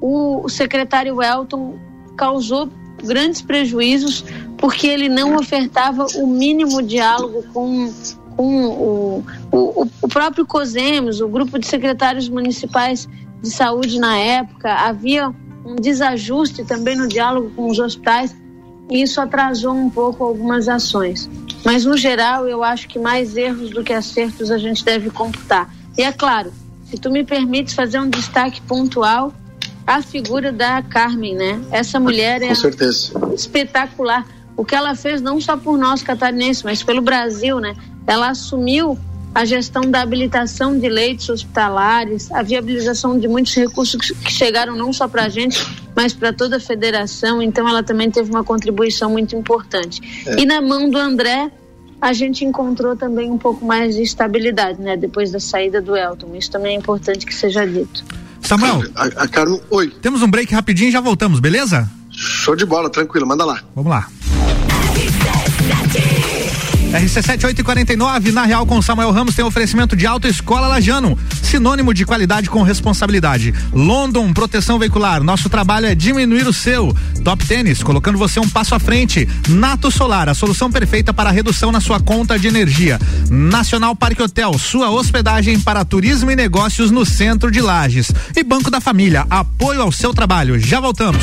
O, 0.01 0.49
secretário 0.49 1.23
Elton 1.23 1.79
causou 2.17 2.69
grandes 3.05 3.43
prejuízos 3.43 4.25
porque 4.57 4.87
ele 4.87 5.09
não 5.09 5.37
ofertava 5.37 6.07
o 6.17 6.27
mínimo 6.27 6.83
diálogo 6.83 7.45
com, 7.53 7.93
com 8.37 8.67
o, 8.67 9.25
o, 9.53 9.89
o 10.01 10.09
próprio 10.09 10.47
COSEMES, 10.47 11.21
o 11.21 11.29
grupo 11.29 11.59
de 11.59 11.67
secretários 11.67 12.29
municipais 12.29 13.09
de 13.43 13.51
saúde 13.51 13.99
na 13.99 14.17
época, 14.17 14.73
havia 14.73 15.35
um 15.65 15.77
desajuste 15.77 16.65
também 16.65 16.97
no 16.97 17.09
diálogo 17.09 17.51
com 17.55 17.69
os 17.69 17.79
hospitais 17.79 18.35
e 18.93 19.03
isso 19.03 19.23
atrasou 19.23 19.75
um 19.75 19.89
pouco 19.89 20.23
algumas 20.23 20.69
ações. 20.69 21.29
Mas, 21.65 21.87
no 21.87 21.97
geral, 21.97 22.47
eu 22.47 22.63
acho 22.63 22.87
que 22.87 22.99
mais 22.99 23.37
erros 23.37 23.71
do 23.71 23.83
que 23.83 23.93
acertos 23.93 24.51
a 24.51 24.59
gente 24.59 24.85
deve 24.85 25.09
computar. 25.09 25.75
E 25.97 26.03
é 26.03 26.13
claro, 26.13 26.53
se 26.85 26.99
tu 26.99 27.11
me 27.11 27.25
permites 27.25 27.73
fazer 27.73 27.99
um 27.99 28.11
destaque 28.11 28.61
pontual, 28.61 29.33
a 29.87 30.03
figura 30.03 30.53
da 30.53 30.83
Carmen, 30.83 31.35
né? 31.35 31.59
Essa 31.71 31.99
mulher 31.99 32.43
é 32.43 32.53
espetacular. 33.35 34.27
O 34.55 34.65
que 34.65 34.75
ela 34.75 34.95
fez 34.95 35.23
não 35.23 35.41
só 35.41 35.57
por 35.57 35.79
nós 35.79 36.03
catarinenses, 36.03 36.63
mas 36.63 36.83
pelo 36.83 37.01
Brasil, 37.01 37.61
né? 37.61 37.75
Ela 38.07 38.29
assumiu 38.29 38.99
a 39.35 39.45
gestão 39.45 39.91
da 39.91 40.03
habilitação 40.03 40.79
de 40.79 40.89
leitos 40.89 41.29
hospitalares, 41.29 42.31
a 42.33 42.43
viabilização 42.43 43.19
de 43.19 43.27
muitos 43.27 43.55
recursos 43.55 44.11
que 44.11 44.33
chegaram 44.33 44.77
não 44.77 44.93
só 44.93 45.09
para 45.09 45.25
a 45.25 45.29
gente, 45.29 45.67
mas 45.97 46.13
para 46.13 46.33
toda 46.33 46.57
a 46.57 46.61
federação. 46.61 47.43
Então, 47.43 47.69
ela 47.69 47.83
também 47.83 48.11
teve 48.11 48.31
uma 48.31 48.45
contribuição 48.45 49.11
muito 49.11 49.35
importante. 49.35 50.01
É. 50.27 50.41
E 50.41 50.47
na 50.47 50.61
mão 50.61 50.91
do 50.91 50.99
André, 50.99 51.51
a 52.01 52.13
gente 52.13 52.45
encontrou 52.45 52.97
também 52.97 53.31
um 53.31 53.39
pouco 53.39 53.65
mais 53.65 53.95
de 53.95 54.03
estabilidade, 54.03 54.81
né? 54.81 54.97
Depois 54.97 55.31
da 55.31 55.41
saída 55.41 55.81
do 55.81 55.97
Elton. 55.97 56.35
Isso 56.35 56.51
também 56.51 56.75
é 56.75 56.79
importante 56.79 57.25
que 57.25 57.35
seja 57.35 57.67
dito. 57.67 58.05
Samuel, 58.43 58.83
a, 58.95 59.05
a 59.05 59.29
Carmen, 59.29 59.61
oi. 59.71 59.89
Temos 60.03 60.21
um 60.21 60.29
break 60.29 60.53
rapidinho 60.53 60.89
e 60.89 60.93
já 60.93 61.01
voltamos, 61.01 61.41
beleza? 61.41 61.89
Show 62.11 62.57
de 62.57 62.67
bola, 62.67 62.91
tranquilo, 62.91 63.27
manda 63.27 63.45
lá. 63.45 63.63
Vamos 63.75 63.91
lá. 63.91 64.09
RC7849, 66.93 68.33
na 68.33 68.45
Real 68.45 68.67
com 68.67 68.83
Samuel 68.83 69.11
Ramos 69.11 69.35
tem 69.35 69.45
oferecimento 69.45 69.97
de 69.97 70.07
Autoescola 70.07 70.69
Lajano, 70.69 71.19
sinônimo 71.43 71.95
de 71.95 72.05
qualidade 72.05 72.51
com 72.51 72.63
responsabilidade. 72.63 73.55
London 73.73 74.33
Proteção 74.33 74.79
Veicular, 74.79 75.23
nosso 75.23 75.49
trabalho 75.49 75.87
é 75.87 75.95
diminuir 75.95 76.47
o 76.47 76.53
seu. 76.53 76.95
Top 77.25 77.45
Tênis, 77.47 77.83
colocando 77.83 78.19
você 78.19 78.39
um 78.39 78.49
passo 78.49 78.75
à 78.75 78.79
frente. 78.79 79.27
Nato 79.49 79.91
Solar, 79.91 80.29
a 80.29 80.35
solução 80.35 80.71
perfeita 80.71 81.15
para 81.15 81.31
redução 81.31 81.73
na 81.73 81.81
sua 81.81 81.99
conta 81.99 82.39
de 82.39 82.47
energia. 82.47 83.01
Nacional 83.31 83.97
Parque 83.97 84.23
Hotel, 84.23 84.59
sua 84.59 84.91
hospedagem 84.91 85.59
para 85.61 85.85
turismo 85.87 86.31
e 86.31 86.37
negócios 86.37 86.91
no 86.91 87.07
centro 87.07 87.51
de 87.51 87.63
Lages. 87.63 88.13
E 88.37 88.43
Banco 88.43 88.71
da 88.71 88.81
Família, 88.81 89.27
apoio 89.31 89.81
ao 89.81 89.91
seu 89.91 90.13
trabalho. 90.13 90.59
Já 90.59 90.79
voltamos. 90.79 91.23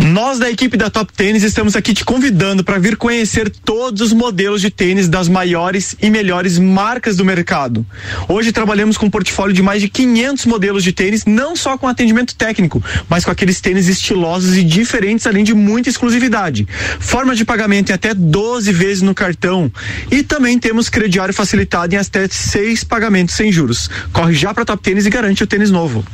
Nós 0.00 0.38
da 0.38 0.50
equipe 0.50 0.76
da 0.76 0.88
Top 0.88 1.12
Tênis 1.12 1.42
estamos 1.42 1.76
aqui 1.76 1.92
te 1.92 2.04
convidando 2.04 2.64
para 2.64 2.78
vir 2.78 2.96
conhecer 2.96 3.50
todos 3.50 4.00
os 4.00 4.12
modelos 4.12 4.60
de 4.60 4.70
tênis 4.70 5.08
das 5.08 5.28
maiores 5.28 5.94
e 6.00 6.08
melhores 6.08 6.58
marcas 6.58 7.16
do 7.16 7.24
mercado. 7.24 7.84
Hoje 8.26 8.50
trabalhamos 8.50 8.96
com 8.96 9.06
um 9.06 9.10
portfólio 9.10 9.54
de 9.54 9.62
mais 9.62 9.82
de 9.82 9.88
500 9.88 10.46
modelos 10.46 10.82
de 10.82 10.92
tênis, 10.92 11.26
não 11.26 11.54
só 11.54 11.76
com 11.76 11.86
atendimento 11.86 12.34
técnico, 12.34 12.82
mas 13.08 13.24
com 13.24 13.30
aqueles 13.30 13.60
tênis 13.60 13.88
estilosos 13.88 14.56
e 14.56 14.64
diferentes, 14.64 15.26
além 15.26 15.44
de 15.44 15.54
muita 15.54 15.90
exclusividade. 15.90 16.66
Forma 16.98 17.36
de 17.36 17.44
pagamento 17.44 17.90
em 17.90 17.94
até 17.94 18.14
12 18.14 18.72
vezes 18.72 19.02
no 19.02 19.14
cartão 19.14 19.70
e 20.10 20.22
também 20.22 20.58
temos 20.58 20.88
crediário 20.88 21.34
facilitado 21.34 21.94
em 21.94 21.98
até 21.98 22.26
seis 22.28 22.82
pagamentos 22.82 23.34
sem 23.34 23.52
juros. 23.52 23.90
Corre 24.12 24.34
já 24.34 24.54
para 24.54 24.64
Top 24.64 24.82
Tênis 24.82 25.06
e 25.06 25.10
garante 25.10 25.44
o 25.44 25.46
tênis 25.46 25.70
novo. 25.70 26.04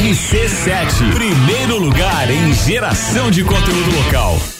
RC7, 0.00 1.12
primeiro 1.12 1.78
lugar 1.78 2.30
em 2.30 2.54
geração 2.54 3.30
de 3.30 3.44
conteúdo 3.44 3.94
local. 3.98 4.55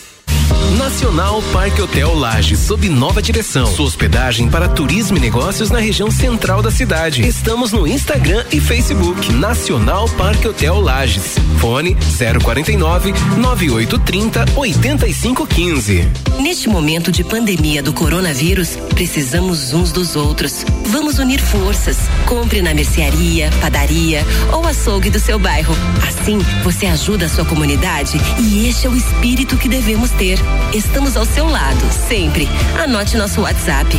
Nacional 0.74 1.40
Parque 1.52 1.80
Hotel 1.80 2.12
Lages, 2.14 2.58
sob 2.58 2.88
nova 2.88 3.22
direção. 3.22 3.66
Sua 3.66 3.86
hospedagem 3.86 4.50
para 4.50 4.68
turismo 4.68 5.16
e 5.16 5.20
negócios 5.20 5.70
na 5.70 5.78
região 5.78 6.10
central 6.10 6.60
da 6.60 6.70
cidade. 6.70 7.26
Estamos 7.26 7.72
no 7.72 7.86
Instagram 7.86 8.44
e 8.52 8.60
Facebook. 8.60 9.32
Nacional 9.32 10.08
Parque 10.10 10.48
Hotel 10.48 10.78
Lages. 10.80 11.36
Fone 11.60 11.96
049 12.42 13.14
9830 13.38 14.44
8515. 14.56 16.08
Neste 16.40 16.68
momento 16.68 17.10
de 17.12 17.22
pandemia 17.22 17.82
do 17.82 17.92
coronavírus, 17.92 18.76
precisamos 18.94 19.72
uns 19.72 19.92
dos 19.92 20.16
outros. 20.16 20.64
Vamos 20.86 21.18
unir 21.18 21.40
forças. 21.40 21.96
Compre 22.26 22.60
na 22.60 22.74
mercearia, 22.74 23.50
padaria 23.60 24.24
ou 24.52 24.66
açougue 24.66 25.10
do 25.10 25.20
seu 25.20 25.38
bairro. 25.38 25.74
Assim, 26.06 26.38
você 26.62 26.86
ajuda 26.86 27.26
a 27.26 27.28
sua 27.28 27.44
comunidade 27.44 28.20
e 28.40 28.68
este 28.68 28.86
é 28.86 28.90
o 28.90 28.96
espírito 28.96 29.56
que 29.56 29.68
devemos 29.68 30.10
ter. 30.10 30.38
Estamos 30.72 31.16
ao 31.16 31.24
seu 31.24 31.46
lado, 31.46 31.80
sempre. 32.08 32.48
Anote 32.82 33.16
nosso 33.16 33.40
WhatsApp 33.40 33.96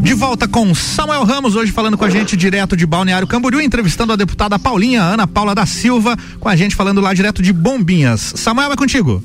De 0.02 0.14
volta 0.14 0.48
com 0.48 0.74
Samuel 0.74 1.24
Ramos, 1.24 1.54
hoje 1.54 1.70
falando 1.72 1.96
com 1.96 2.04
a 2.04 2.10
gente 2.10 2.36
direto 2.36 2.76
de 2.76 2.86
Balneário 2.86 3.26
Camboriú, 3.26 3.60
entrevistando 3.60 4.12
a 4.12 4.16
deputada 4.16 4.58
Paulinha 4.58 5.02
Ana 5.02 5.26
Paula 5.26 5.54
da 5.54 5.64
Silva, 5.64 6.16
com 6.40 6.48
a 6.48 6.56
gente 6.56 6.74
falando 6.74 7.00
lá 7.00 7.14
direto 7.14 7.40
de 7.40 7.52
Bombinhas. 7.52 8.32
Samuel, 8.36 8.72
é 8.72 8.76
contigo. 8.76 9.22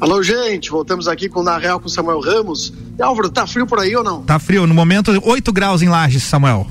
Alô, 0.00 0.22
gente, 0.22 0.70
voltamos 0.70 1.06
aqui 1.06 1.28
com 1.28 1.40
o 1.40 1.42
Na 1.42 1.58
Real 1.58 1.78
com 1.78 1.86
Samuel 1.86 2.20
Ramos. 2.20 2.72
E 2.98 3.02
Álvaro, 3.02 3.28
tá 3.28 3.46
frio 3.46 3.66
por 3.66 3.78
aí 3.78 3.94
ou 3.94 4.02
não? 4.02 4.22
Tá 4.22 4.38
frio, 4.38 4.66
no 4.66 4.72
momento 4.72 5.12
8 5.22 5.52
graus 5.52 5.82
em 5.82 5.90
Lages, 5.90 6.22
Samuel. 6.22 6.66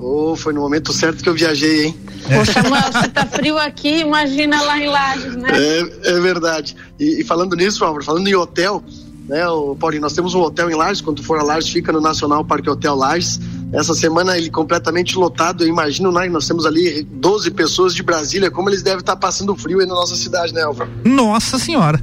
Oh, 0.00 0.34
foi 0.34 0.52
no 0.52 0.60
momento 0.60 0.92
certo 0.92 1.22
que 1.22 1.28
eu 1.28 1.34
viajei, 1.34 1.84
hein? 1.84 1.96
É. 2.28 2.40
Ô, 2.40 2.44
Samuel, 2.44 2.92
se 3.00 3.08
tá 3.08 3.24
frio 3.24 3.56
aqui, 3.56 4.00
imagina 4.00 4.60
lá 4.62 4.80
em 4.80 4.88
Lages, 4.88 5.36
né? 5.36 5.50
É, 5.52 6.10
é 6.16 6.20
verdade. 6.20 6.74
E, 6.98 7.20
e, 7.20 7.24
falando 7.24 7.54
nisso, 7.54 7.84
Álvaro, 7.84 8.04
falando 8.04 8.26
em 8.26 8.34
hotel, 8.34 8.82
né, 9.28 9.48
o 9.48 9.76
Paulinho, 9.76 10.02
nós 10.02 10.12
temos 10.12 10.34
um 10.34 10.40
hotel 10.40 10.68
em 10.68 10.74
Lages, 10.74 11.00
quando 11.00 11.22
for 11.22 11.38
a 11.38 11.44
Lages, 11.44 11.70
fica 11.70 11.92
no 11.92 12.00
Nacional 12.00 12.44
Parque 12.44 12.68
Hotel 12.68 12.96
Lages, 12.96 13.38
Essa 13.72 13.94
semana 13.94 14.36
ele 14.36 14.50
completamente 14.50 15.16
lotado. 15.16 15.62
Eu 15.62 15.68
imagino, 15.68 16.10
né? 16.10 16.28
Nós 16.28 16.48
temos 16.48 16.66
ali 16.66 17.04
12 17.04 17.52
pessoas 17.52 17.94
de 17.94 18.02
Brasília. 18.02 18.50
Como 18.50 18.68
eles 18.68 18.82
devem 18.82 18.98
estar 18.98 19.14
passando 19.14 19.54
frio 19.54 19.78
aí 19.78 19.86
na 19.86 19.94
nossa 19.94 20.16
cidade, 20.16 20.52
né, 20.52 20.62
Elva? 20.62 20.88
Nossa 21.04 21.60
Senhora. 21.60 22.02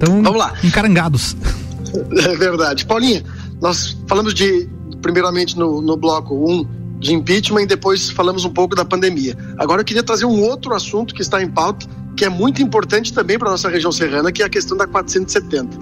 Então, 0.00 0.22
Vamos 0.22 0.38
lá. 0.38 0.54
Encarangados. 0.64 1.36
É 1.92 2.36
verdade. 2.36 2.86
Paulinha, 2.86 3.24
nós 3.60 3.96
falamos 4.06 4.32
de, 4.32 4.68
primeiramente 5.02 5.58
no, 5.58 5.82
no 5.82 5.96
bloco 5.96 6.36
1, 6.36 6.52
um, 6.52 6.68
de 7.00 7.12
impeachment 7.12 7.62
e 7.62 7.66
depois 7.66 8.10
falamos 8.10 8.44
um 8.44 8.50
pouco 8.50 8.76
da 8.76 8.84
pandemia. 8.84 9.36
Agora 9.58 9.80
eu 9.80 9.84
queria 9.84 10.02
trazer 10.04 10.24
um 10.24 10.40
outro 10.40 10.72
assunto 10.72 11.12
que 11.12 11.20
está 11.20 11.42
em 11.42 11.50
pauta, 11.50 11.86
que 12.16 12.24
é 12.24 12.28
muito 12.28 12.62
importante 12.62 13.12
também 13.12 13.40
para 13.40 13.48
a 13.48 13.50
nossa 13.50 13.68
região 13.68 13.90
serrana, 13.90 14.30
que 14.30 14.40
é 14.40 14.46
a 14.46 14.48
questão 14.48 14.76
da 14.76 14.86
470. 14.86 15.76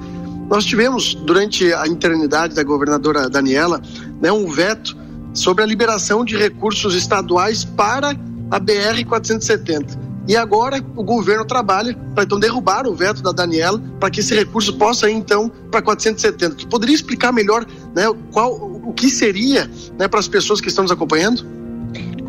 Nós 0.48 0.64
tivemos, 0.64 1.14
durante 1.14 1.70
a 1.74 1.86
interinidade 1.86 2.54
da 2.54 2.62
governadora 2.62 3.28
Daniela, 3.28 3.82
né, 4.18 4.32
um 4.32 4.48
veto 4.48 4.96
sobre 5.34 5.62
a 5.62 5.66
liberação 5.66 6.24
de 6.24 6.38
recursos 6.38 6.94
estaduais 6.94 7.64
para 7.64 8.16
a 8.50 8.58
BR-470. 8.58 10.07
E 10.28 10.36
agora 10.36 10.84
o 10.94 11.02
governo 11.02 11.44
trabalha 11.46 11.96
para 12.14 12.24
então 12.24 12.38
derrubar 12.38 12.86
o 12.86 12.94
veto 12.94 13.22
da 13.22 13.32
Daniela 13.32 13.82
para 13.98 14.10
que 14.10 14.20
esse 14.20 14.34
recurso 14.34 14.76
possa 14.76 15.10
ir 15.10 15.14
então 15.14 15.50
para 15.70 15.80
470. 15.80 16.54
Tu 16.54 16.68
poderia 16.68 16.94
explicar 16.94 17.32
melhor 17.32 17.64
né, 17.96 18.04
qual, 18.30 18.52
o 18.52 18.92
que 18.92 19.08
seria 19.08 19.68
né, 19.98 20.06
para 20.06 20.20
as 20.20 20.28
pessoas 20.28 20.60
que 20.60 20.68
estão 20.68 20.84
nos 20.84 20.92
acompanhando? 20.92 21.46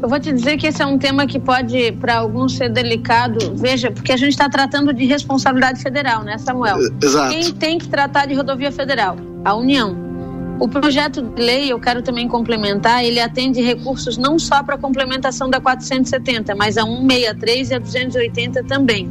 Eu 0.02 0.08
vou 0.08 0.18
te 0.18 0.32
dizer 0.32 0.56
que 0.56 0.66
esse 0.66 0.82
é 0.82 0.86
um 0.86 0.98
tema 0.98 1.28
que 1.28 1.38
pode, 1.38 1.92
para 1.94 2.16
alguns, 2.16 2.56
ser 2.56 2.70
delicado. 2.70 3.54
Veja, 3.56 3.92
porque 3.92 4.14
a 4.14 4.18
gente 4.18 4.30
está 4.30 4.48
tratando 4.48 4.94
de 4.94 5.06
responsabilidade 5.06 5.82
federal, 5.82 6.24
né, 6.24 6.38
Samuel? 6.38 6.78
Exato. 7.04 7.34
Quem 7.34 7.52
tem 7.52 7.78
que 7.78 7.90
tratar 7.90 8.26
de 8.26 8.34
rodovia 8.34 8.72
federal? 8.72 9.18
A 9.44 9.54
União. 9.56 10.09
O 10.60 10.68
projeto 10.68 11.22
de 11.22 11.42
lei, 11.42 11.72
eu 11.72 11.80
quero 11.80 12.02
também 12.02 12.28
complementar, 12.28 13.04
ele 13.04 13.20
atende 13.22 13.62
recursos 13.62 14.18
não 14.18 14.38
só 14.38 14.62
para 14.62 14.76
a 14.76 14.78
complementação 14.78 15.50
da 15.50 15.62
470, 15.62 16.54
mas 16.54 16.78
a 16.78 16.84
163 16.84 17.70
e 17.70 17.74
a 17.74 17.80
280 17.80 18.64
também. 18.66 19.10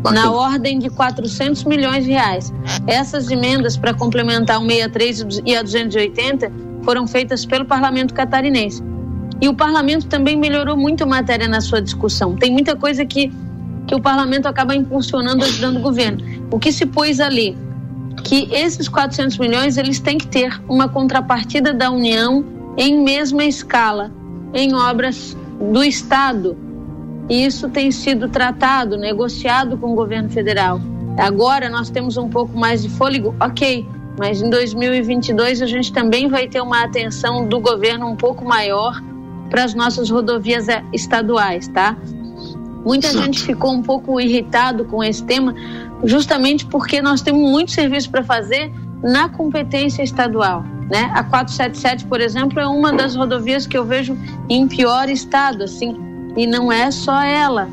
Bacana. 0.00 0.26
Na 0.26 0.30
ordem 0.30 0.78
de 0.78 0.88
400 0.88 1.64
milhões 1.64 2.04
de 2.04 2.12
reais. 2.12 2.52
Essas 2.86 3.28
emendas 3.30 3.76
para 3.76 3.92
complementar 3.92 4.58
a 4.58 4.60
163 4.60 5.42
e 5.44 5.56
a 5.56 5.62
280 5.62 6.52
foram 6.82 7.04
feitas 7.06 7.44
pelo 7.44 7.64
parlamento 7.64 8.14
catarinense. 8.14 8.80
E 9.40 9.48
o 9.48 9.54
parlamento 9.54 10.06
também 10.06 10.36
melhorou 10.36 10.76
muito 10.76 11.02
a 11.02 11.06
matéria 11.06 11.48
na 11.48 11.60
sua 11.60 11.82
discussão. 11.82 12.36
Tem 12.36 12.52
muita 12.52 12.76
coisa 12.76 13.04
que, 13.04 13.32
que 13.88 13.94
o 13.94 14.00
parlamento 14.00 14.46
acaba 14.46 14.74
impulsionando, 14.74 15.44
ajudando 15.44 15.78
o 15.78 15.80
governo. 15.80 16.24
O 16.50 16.60
que 16.60 16.70
se 16.70 16.86
pôs 16.86 17.18
ali? 17.18 17.58
Que 18.26 18.52
esses 18.52 18.88
400 18.88 19.38
milhões 19.38 19.76
eles 19.76 20.00
têm 20.00 20.18
que 20.18 20.26
ter 20.26 20.60
uma 20.68 20.88
contrapartida 20.88 21.72
da 21.72 21.90
União 21.90 22.44
em 22.76 23.00
mesma 23.00 23.44
escala, 23.44 24.10
em 24.52 24.74
obras 24.74 25.36
do 25.72 25.82
Estado. 25.82 26.56
E 27.28 27.44
isso 27.44 27.68
tem 27.68 27.90
sido 27.90 28.28
tratado, 28.28 28.96
negociado 28.96 29.76
com 29.78 29.92
o 29.92 29.94
governo 29.94 30.28
federal. 30.28 30.80
Agora 31.16 31.70
nós 31.70 31.88
temos 31.88 32.16
um 32.16 32.28
pouco 32.28 32.56
mais 32.56 32.82
de 32.82 32.88
fôlego, 32.90 33.34
ok, 33.40 33.86
mas 34.18 34.42
em 34.42 34.50
2022 34.50 35.62
a 35.62 35.66
gente 35.66 35.92
também 35.92 36.28
vai 36.28 36.46
ter 36.46 36.60
uma 36.60 36.82
atenção 36.82 37.46
do 37.48 37.58
governo 37.60 38.06
um 38.06 38.16
pouco 38.16 38.44
maior 38.44 39.00
para 39.48 39.64
as 39.64 39.74
nossas 39.74 40.10
rodovias 40.10 40.68
eh, 40.68 40.84
estaduais, 40.92 41.68
tá? 41.68 41.96
Muita 42.84 43.08
Exato. 43.08 43.24
gente 43.24 43.42
ficou 43.42 43.72
um 43.72 43.82
pouco 43.82 44.20
irritado 44.20 44.84
com 44.84 45.02
esse 45.02 45.24
tema, 45.24 45.54
justamente 46.04 46.66
porque 46.66 47.00
nós 47.00 47.20
temos 47.20 47.50
muito 47.50 47.70
serviço 47.70 48.10
para 48.10 48.22
fazer 48.22 48.72
na 49.02 49.28
competência 49.28 50.02
estadual. 50.02 50.62
Né? 50.90 51.10
A 51.14 51.24
477, 51.24 52.06
por 52.06 52.20
exemplo, 52.20 52.60
é 52.60 52.66
uma 52.66 52.92
das 52.92 53.16
rodovias 53.16 53.66
que 53.66 53.76
eu 53.76 53.84
vejo 53.84 54.16
em 54.48 54.68
pior 54.68 55.08
estado, 55.08 55.64
assim, 55.64 55.96
e 56.36 56.46
não 56.46 56.70
é 56.70 56.90
só 56.90 57.22
ela. 57.22 57.68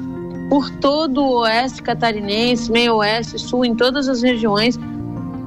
Por 0.50 0.70
todo 0.70 1.22
o 1.22 1.40
oeste 1.42 1.82
catarinense, 1.82 2.72
meio 2.72 2.96
oeste, 2.96 3.40
sul, 3.40 3.64
em 3.64 3.76
todas 3.76 4.10
as 4.10 4.22
regiões, 4.22 4.80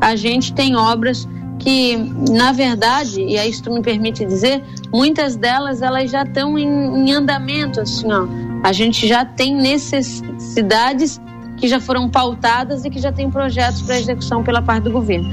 a 0.01 0.15
gente 0.15 0.53
tem 0.53 0.77
obras 0.77 1.29
que, 1.59 1.97
na 2.31 2.53
verdade, 2.53 3.23
e 3.23 3.39
aí 3.39 3.51
tu 3.61 3.73
me 3.73 3.83
permite 3.83 4.25
dizer, 4.25 4.63
muitas 4.93 5.37
delas 5.37 5.83
elas 5.83 6.11
já 6.11 6.23
estão 6.23 6.59
em, 6.59 6.69
em 6.69 7.13
andamento, 7.13 7.81
assim, 7.81 8.11
ó. 8.13 8.27
A 8.63 8.73
gente 8.73 9.07
já 9.07 9.25
tem 9.25 9.55
necessidades 9.55 11.21
que 11.57 11.69
já 11.69 11.81
foram 11.81 12.09
pautadas 12.09 12.85
e 12.85 12.91
que 12.91 12.99
já 12.99 13.11
tem 13.11 13.31
projetos 13.31 13.83
para 13.83 13.99
execução 13.99 14.43
pela 14.43 14.61
parte 14.61 14.85
do 14.85 14.91
governo. 14.91 15.29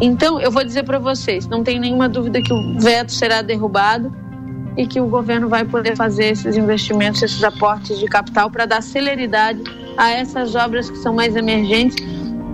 Então, 0.00 0.40
eu 0.40 0.50
vou 0.50 0.64
dizer 0.64 0.84
para 0.84 0.98
vocês, 0.98 1.46
não 1.46 1.62
tem 1.62 1.78
nenhuma 1.78 2.08
dúvida 2.08 2.40
que 2.40 2.52
o 2.52 2.80
veto 2.80 3.12
será 3.12 3.42
derrubado 3.42 4.12
e 4.76 4.86
que 4.86 5.00
o 5.00 5.06
governo 5.06 5.48
vai 5.48 5.64
poder 5.64 5.96
fazer 5.96 6.26
esses 6.26 6.56
investimentos, 6.56 7.22
esses 7.22 7.42
aportes 7.44 7.98
de 7.98 8.06
capital 8.06 8.50
para 8.50 8.66
dar 8.66 8.82
celeridade 8.82 9.62
a 9.96 10.10
essas 10.10 10.54
obras 10.54 10.88
que 10.88 10.96
são 10.98 11.14
mais 11.14 11.36
emergentes 11.36 11.96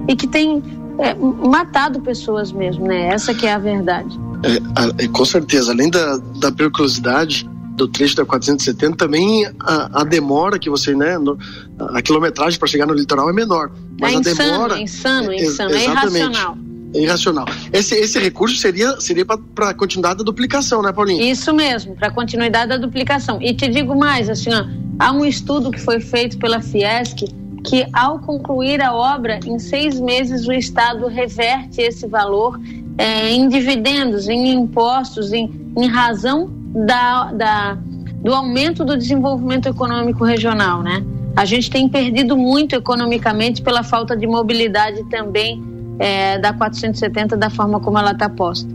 e 0.08 0.16
que 0.16 0.26
têm 0.26 0.62
é, 0.98 1.14
matado 1.14 2.00
pessoas 2.00 2.50
mesmo, 2.50 2.86
né? 2.86 3.08
Essa 3.08 3.32
que 3.34 3.46
é 3.46 3.52
a 3.52 3.58
verdade. 3.58 4.18
É, 4.42 5.08
com 5.08 5.24
certeza, 5.24 5.72
além 5.72 5.90
da, 5.90 6.18
da 6.40 6.50
periculosidade 6.50 7.48
do 7.76 7.86
trecho 7.86 8.16
da 8.16 8.24
470, 8.24 8.96
também 8.96 9.46
a, 9.60 10.00
a 10.00 10.04
demora 10.04 10.58
que 10.58 10.70
você, 10.70 10.94
né, 10.94 11.18
no, 11.18 11.38
a 11.78 12.02
quilometragem 12.02 12.58
para 12.58 12.68
chegar 12.68 12.86
no 12.86 12.94
litoral 12.94 13.28
é 13.28 13.32
menor. 13.32 13.70
Mas 14.00 14.14
é 14.14 14.18
insano, 14.18 14.40
a 14.40 14.52
demora. 14.52 14.78
É 14.78 14.82
insano, 14.82 15.32
é 15.32 15.36
insano, 15.36 15.74
é 15.74 15.84
irracional. 15.84 16.58
É 16.94 17.00
irracional. 17.00 17.46
Esse, 17.72 17.94
esse 17.94 18.18
recurso 18.18 18.56
seria, 18.56 18.98
seria 19.00 19.24
para 19.26 19.70
a 19.70 19.74
continuidade 19.74 20.18
da 20.18 20.24
duplicação, 20.24 20.82
né, 20.82 20.92
Paulinho? 20.92 21.22
Isso 21.22 21.52
mesmo, 21.52 21.94
para 21.94 22.08
a 22.08 22.10
continuidade 22.10 22.70
da 22.70 22.76
duplicação. 22.76 23.40
E 23.42 23.52
te 23.54 23.68
digo 23.68 23.94
mais, 23.94 24.30
assim, 24.30 24.50
ó, 24.52 24.64
há 24.98 25.12
um 25.12 25.24
estudo 25.24 25.70
que 25.70 25.80
foi 25.80 26.00
feito 26.00 26.38
pela 26.38 26.60
Fiesc 26.60 27.24
que 27.66 27.84
ao 27.92 28.20
concluir 28.20 28.80
a 28.80 28.94
obra, 28.94 29.40
em 29.44 29.58
seis 29.58 30.00
meses 30.00 30.46
o 30.46 30.52
Estado 30.52 31.08
reverte 31.08 31.80
esse 31.80 32.06
valor 32.06 32.60
é, 32.96 33.30
em 33.30 33.48
dividendos, 33.48 34.28
em 34.28 34.52
impostos, 34.52 35.32
em, 35.32 35.50
em 35.76 35.88
razão 35.88 36.48
da, 36.84 37.32
da, 37.32 37.78
do 38.22 38.34
aumento 38.34 38.84
do 38.84 38.96
desenvolvimento 38.96 39.66
econômico 39.66 40.24
regional, 40.24 40.82
né? 40.82 41.02
A 41.34 41.44
gente 41.44 41.70
tem 41.70 41.88
perdido 41.88 42.36
muito 42.36 42.74
economicamente 42.74 43.62
pela 43.62 43.82
falta 43.82 44.16
de 44.16 44.26
mobilidade 44.26 45.02
também 45.10 45.62
é, 45.98 46.38
da 46.38 46.52
470 46.52 47.36
da 47.36 47.48
forma 47.48 47.80
como 47.80 47.98
ela 47.98 48.12
está 48.12 48.28
posta. 48.28 48.68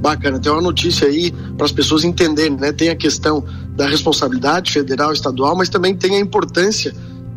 Bacana, 0.00 0.38
tem 0.38 0.52
uma 0.52 0.60
notícia 0.60 1.08
aí 1.08 1.32
para 1.56 1.66
as 1.66 1.72
pessoas 1.72 2.04
entenderem, 2.04 2.56
né? 2.56 2.72
Tem 2.72 2.90
a 2.90 2.96
questão 2.96 3.44
da 3.70 3.86
responsabilidade 3.86 4.72
federal, 4.72 5.12
estadual, 5.12 5.56
mas 5.56 5.68
também 5.68 5.94
tem 5.94 6.16
a 6.16 6.20
importância 6.20 6.94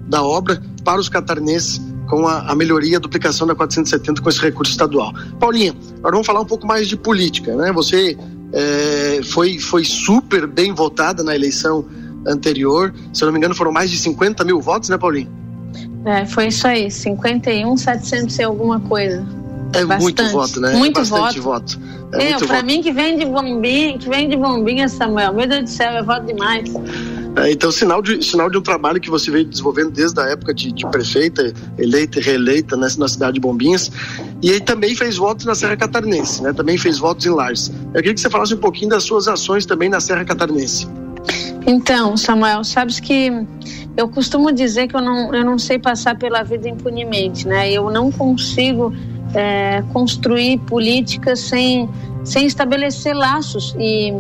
da 0.08 0.24
obra 0.24 0.62
para 0.84 1.00
os 1.00 1.10
catarinenses 1.10 1.82
com 2.08 2.28
a, 2.28 2.52
a, 2.52 2.56
melhoria, 2.56 2.98
a 2.98 3.00
duplicação 3.00 3.46
da 3.48 3.56
470 3.56 4.22
com 4.22 4.30
esse 4.30 4.42
recurso 4.42 4.72
estadual. 4.72 5.14
Paulinha, 5.40 5.74
agora 6.00 6.12
vamos 6.12 6.28
falar 6.28 6.42
um 6.42 6.46
pouco 6.46 6.66
mais 6.68 6.88
de 6.88 6.98
política, 6.98 7.56
né? 7.56 7.72
Você 7.72 8.18
é, 8.54 9.22
foi, 9.24 9.60
foi 9.60 9.84
super 9.84 10.48
bem 10.48 10.74
votada 10.74 11.24
na 11.24 11.36
eleição 11.36 11.86
anterior, 12.26 12.94
se 13.14 13.24
eu 13.24 13.28
não 13.28 13.34
me 13.34 13.40
engano 13.40 13.56
foram 13.56 13.72
mais 13.72 13.90
de 13.90 13.98
50 13.98 14.44
mil 14.44 14.60
votos, 14.60 14.90
né, 14.90 14.98
Paulinha? 14.98 15.30
É, 16.06 16.26
foi 16.26 16.48
isso 16.48 16.68
aí, 16.68 16.90
51, 16.90 17.78
700 17.78 18.40
e 18.40 18.44
alguma 18.44 18.80
coisa. 18.80 19.26
É 19.74 19.86
Bastante. 19.86 20.02
muito 20.02 20.30
voto, 20.30 20.60
né? 20.60 20.74
Muito 20.74 20.98
é 20.98 21.02
bastante 21.02 21.40
voto. 21.40 21.80
voto. 21.80 22.00
É, 22.14 22.38
para 22.38 22.48
pra 22.48 22.64
mim 22.64 22.82
que 22.82 22.92
vem 22.92 23.18
de 23.18 23.26
bombinha, 23.26 23.98
que 23.98 24.10
vem 24.10 24.28
de 24.28 24.36
bombinha, 24.36 24.90
Samuel, 24.90 25.34
meu 25.34 25.48
Deus 25.48 25.64
do 25.64 25.70
céu, 25.70 25.92
é 25.92 26.02
voto 26.02 26.26
demais. 26.26 26.74
É, 27.40 27.52
então, 27.52 27.72
sinal 27.72 28.02
de, 28.02 28.22
sinal 28.22 28.50
de 28.50 28.58
um 28.58 28.62
trabalho 28.62 29.00
que 29.00 29.10
você 29.10 29.32
veio 29.32 29.46
desenvolvendo 29.46 29.92
desde 29.92 30.20
a 30.20 30.26
época 30.26 30.54
de, 30.54 30.74
de 30.74 30.86
prefeita, 30.88 31.54
eleita 31.78 32.20
e 32.20 32.22
reeleita 32.22 32.76
né, 32.76 32.88
na 32.98 33.08
cidade 33.08 33.36
de 33.36 33.40
Bombinhas. 33.40 33.90
E 34.42 34.52
aí 34.52 34.60
também 34.60 34.94
fez 34.94 35.16
votos 35.16 35.46
na 35.46 35.56
Serra 35.56 35.78
Catarinense, 35.78 36.44
né? 36.44 36.52
Também 36.52 36.78
fez 36.78 36.98
votos 36.98 37.26
em 37.26 37.30
Lares. 37.30 37.72
Eu 37.94 38.02
queria 38.02 38.14
que 38.14 38.20
você 38.20 38.30
falasse 38.30 38.54
um 38.54 38.58
pouquinho 38.58 38.90
das 38.90 39.04
suas 39.04 39.28
ações 39.30 39.66
também 39.66 39.88
na 39.88 40.02
Serra 40.02 40.26
Catarinense. 40.26 40.86
Então, 41.66 42.18
Samuel, 42.18 42.64
sabes 42.64 43.00
que 43.00 43.32
eu 43.96 44.10
costumo 44.10 44.52
dizer 44.52 44.88
que 44.88 44.96
eu 44.96 45.02
não, 45.02 45.34
eu 45.34 45.46
não 45.46 45.58
sei 45.58 45.80
passar 45.80 46.18
pela 46.18 46.44
vida 46.44 46.68
impunemente, 46.68 47.48
né? 47.48 47.72
Eu 47.72 47.90
não 47.90 48.12
consigo 48.12 48.94
é, 49.34 49.82
construir 49.94 50.58
políticas 50.60 51.40
sem, 51.40 51.90
sem 52.26 52.46
estabelecer 52.46 53.16
laços 53.16 53.76
e 53.80 54.14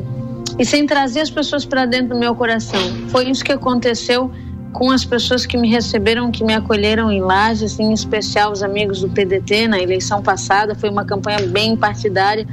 e 0.57 0.65
sem 0.65 0.85
trazer 0.85 1.21
as 1.21 1.29
pessoas 1.29 1.65
para 1.65 1.85
dentro 1.85 2.09
do 2.09 2.17
meu 2.17 2.33
coração. 2.35 2.79
Foi 3.09 3.29
isso 3.29 3.43
que 3.43 3.51
aconteceu 3.51 4.31
com 4.71 4.91
as 4.91 5.03
pessoas 5.03 5.45
que 5.45 5.57
me 5.57 5.67
receberam, 5.67 6.31
que 6.31 6.43
me 6.43 6.53
acolheram 6.53 7.11
em 7.11 7.21
Lages, 7.21 7.79
em 7.79 7.91
especial 7.91 8.51
os 8.51 8.63
amigos 8.63 9.01
do 9.01 9.09
PDT 9.09 9.67
na 9.67 9.79
eleição 9.79 10.21
passada. 10.21 10.75
Foi 10.75 10.89
uma 10.89 11.05
campanha 11.05 11.39
bem 11.47 11.75
partidária, 11.75 12.47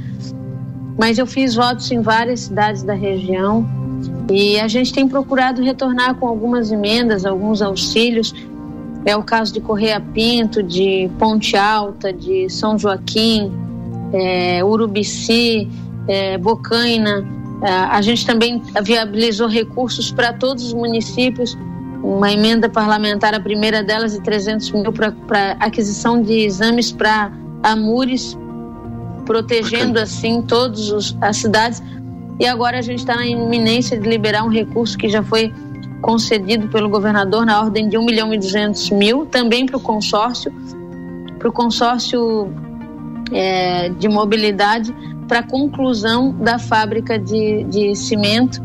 mas 0.97 1.17
eu 1.17 1.27
fiz 1.27 1.55
votos 1.55 1.91
em 1.91 2.01
várias 2.01 2.41
cidades 2.41 2.83
da 2.83 2.93
região 2.93 3.65
e 4.29 4.59
a 4.59 4.67
gente 4.67 4.91
tem 4.91 5.07
procurado 5.07 5.61
retornar 5.61 6.15
com 6.15 6.27
algumas 6.27 6.71
emendas, 6.71 7.25
alguns 7.25 7.61
auxílios. 7.61 8.33
É 9.05 9.15
o 9.15 9.23
caso 9.23 9.53
de 9.53 9.61
Correia 9.61 10.01
Pinto, 10.01 10.61
de 10.61 11.09
Ponte 11.17 11.55
Alta, 11.55 12.11
de 12.11 12.49
São 12.49 12.77
Joaquim, 12.77 13.51
é, 14.11 14.63
Urubici, 14.63 15.69
é, 16.07 16.37
Bocaina. 16.37 17.36
É, 17.61 17.69
a 17.69 18.01
gente 18.01 18.25
também 18.25 18.61
viabilizou 18.83 19.47
recursos 19.47 20.11
para 20.11 20.31
todos 20.33 20.65
os 20.65 20.73
municípios, 20.73 21.57
uma 22.03 22.31
emenda 22.31 22.69
parlamentar, 22.69 23.33
a 23.33 23.39
primeira 23.39 23.83
delas, 23.83 24.13
de 24.13 24.21
300 24.21 24.71
mil 24.71 24.93
para 24.93 25.57
aquisição 25.59 26.21
de 26.21 26.33
exames 26.33 26.91
para 26.91 27.31
Amures, 27.63 28.37
protegendo 29.25 29.99
assim 29.99 30.41
todas 30.41 31.15
as 31.19 31.37
cidades. 31.37 31.81
E 32.39 32.45
agora 32.45 32.77
a 32.77 32.81
gente 32.81 32.99
está 32.99 33.15
na 33.15 33.25
iminência 33.25 33.99
de 33.99 34.07
liberar 34.07 34.43
um 34.43 34.49
recurso 34.49 34.95
que 34.97 35.09
já 35.09 35.23
foi 35.23 35.51
concedido 36.01 36.67
pelo 36.67 36.87
governador 36.87 37.45
na 37.45 37.59
ordem 37.59 37.89
de 37.89 37.97
1 37.97 38.05
milhão 38.05 38.33
e 38.33 38.37
200 38.37 38.91
mil, 38.91 39.25
também 39.25 39.65
para 39.65 39.77
o 39.77 39.79
consórcio, 39.79 40.53
para 41.39 41.49
o 41.49 41.51
consórcio 41.51 42.53
é, 43.31 43.89
de 43.89 44.07
mobilidade, 44.07 44.93
para 45.27 45.39
a 45.39 45.43
conclusão 45.43 46.31
da 46.31 46.57
fábrica 46.57 47.19
de, 47.19 47.63
de 47.65 47.95
cimento 47.95 48.61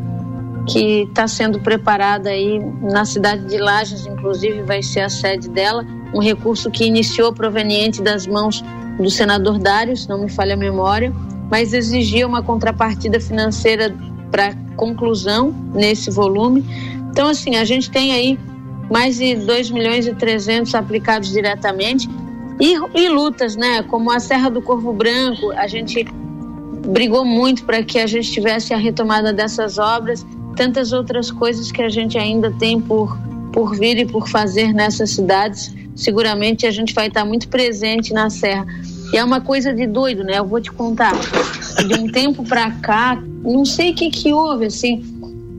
que 0.67 1.03
está 1.09 1.27
sendo 1.27 1.59
preparada 1.61 2.31
aí 2.31 2.61
na 2.81 3.05
cidade 3.05 3.45
de 3.47 3.59
Lages, 3.59 4.07
inclusive 4.07 4.63
vai 4.63 4.83
ser 4.83 5.01
a 5.01 5.09
sede 5.09 5.49
dela, 5.49 5.85
um 6.15 6.21
recurso 6.21 6.71
que 6.71 6.85
iniciou 6.85 7.33
proveniente 7.33 8.01
das 8.01 8.27
mãos 8.27 8.63
do 8.99 9.11
senador 9.11 9.59
Dário, 9.59 9.97
se 9.97 10.09
não 10.09 10.19
me 10.19 10.31
falha 10.31 10.55
a 10.55 10.57
memória, 10.57 11.13
mas 11.51 11.73
exigia 11.73 12.27
uma 12.27 12.43
contrapartida 12.43 13.19
financeira 13.19 13.95
para 14.31 14.55
conclusão 14.77 15.55
nesse 15.75 16.11
volume. 16.11 16.65
Então, 17.11 17.29
assim, 17.29 17.57
a 17.57 17.65
gente 17.65 17.91
tem 17.91 18.13
aí 18.13 18.39
mais 18.91 19.17
de 19.17 19.35
2 19.35 19.71
milhões 19.71 20.07
e 20.07 20.15
300 20.15 20.75
aplicados 20.75 21.31
diretamente 21.31 22.09
e, 22.61 22.75
e 22.95 23.09
lutas, 23.09 23.57
né? 23.57 23.83
Como 23.83 24.11
a 24.11 24.21
Serra 24.21 24.51
do 24.51 24.63
Corvo 24.63 24.93
Branco, 24.93 25.51
a 25.53 25.67
gente 25.67 26.05
brigou 26.89 27.25
muito 27.25 27.65
para 27.65 27.83
que 27.83 27.99
a 27.99 28.07
gente 28.07 28.31
tivesse 28.31 28.75
a 28.75 28.77
retomada 28.77 29.33
dessas 29.33 29.79
obras, 29.79 30.27
tantas 30.57 30.93
outras 30.93 31.31
coisas 31.31 31.71
que 31.71 31.83
a 31.83 31.89
gente 31.89 32.19
ainda 32.19 32.51
tem 32.53 32.81
por, 32.81 33.19
por 33.53 33.77
vir 33.77 33.99
e 33.99 34.07
por 34.07 34.29
fazer 34.29 34.73
nessas 34.73 35.11
cidades. 35.11 35.73
Seguramente 35.95 36.67
a 36.67 36.71
gente 36.71 36.95
vai 36.95 37.09
estar 37.09 37.25
muito 37.25 37.49
presente 37.49 38.13
na 38.13 38.31
Serra. 38.31 38.67
E 39.13 39.17
é 39.17 39.25
uma 39.25 39.41
coisa 39.41 39.75
de 39.75 39.87
doido, 39.87 40.25
né? 40.25 40.39
Eu 40.39 40.47
vou 40.47 40.61
te 40.61 40.73
contar. 40.73 41.13
De 41.87 41.95
um 41.95 42.11
tempo 42.11 42.43
para 42.45 42.71
cá, 42.71 43.23
não 43.43 43.65
sei 43.65 43.91
o 43.91 43.95
que, 43.95 44.11
que 44.11 44.33
houve, 44.33 44.67
assim, 44.67 45.05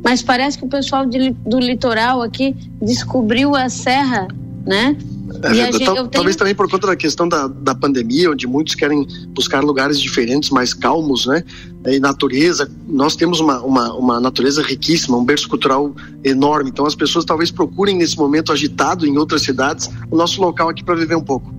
mas 0.03 0.21
parece 0.21 0.57
que 0.57 0.65
o 0.65 0.67
pessoal 0.67 1.05
de, 1.05 1.31
do 1.31 1.59
litoral 1.59 2.21
aqui 2.21 2.55
descobriu 2.81 3.55
a 3.55 3.69
serra, 3.69 4.27
né? 4.65 4.97
É, 5.43 5.53
gente, 5.53 5.79
tenho... 5.79 6.07
Talvez 6.07 6.35
também 6.35 6.55
por 6.55 6.69
conta 6.69 6.87
da 6.87 6.95
questão 6.95 7.27
da, 7.27 7.47
da 7.47 7.75
pandemia, 7.75 8.31
onde 8.31 8.47
muitos 8.47 8.75
querem 8.75 9.05
buscar 9.29 9.61
lugares 9.61 9.99
diferentes, 9.99 10.49
mais 10.49 10.73
calmos, 10.73 11.25
né? 11.25 11.43
E 11.85 11.99
natureza, 11.99 12.71
nós 12.87 13.15
temos 13.15 13.41
uma, 13.41 13.59
uma, 13.59 13.93
uma 13.93 14.19
natureza 14.19 14.63
riquíssima, 14.63 15.17
um 15.17 15.25
berço 15.25 15.49
cultural 15.49 15.93
enorme. 16.23 16.69
Então 16.69 16.85
as 16.85 16.95
pessoas 16.95 17.25
talvez 17.25 17.51
procurem 17.51 17.97
nesse 17.97 18.17
momento 18.17 18.53
agitado 18.53 19.05
em 19.05 19.17
outras 19.17 19.41
cidades 19.41 19.89
o 20.09 20.15
nosso 20.15 20.41
local 20.41 20.69
aqui 20.69 20.83
para 20.83 20.95
viver 20.95 21.15
um 21.15 21.23
pouco. 21.23 21.53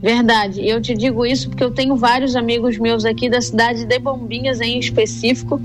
Verdade, 0.00 0.66
eu 0.66 0.80
te 0.80 0.94
digo 0.94 1.26
isso 1.26 1.48
porque 1.48 1.64
eu 1.64 1.72
tenho 1.72 1.96
vários 1.96 2.36
amigos 2.36 2.78
meus 2.78 3.04
aqui 3.04 3.28
da 3.28 3.40
cidade 3.40 3.84
de 3.84 3.98
Bombinhas 3.98 4.60
em 4.60 4.78
específico 4.78 5.60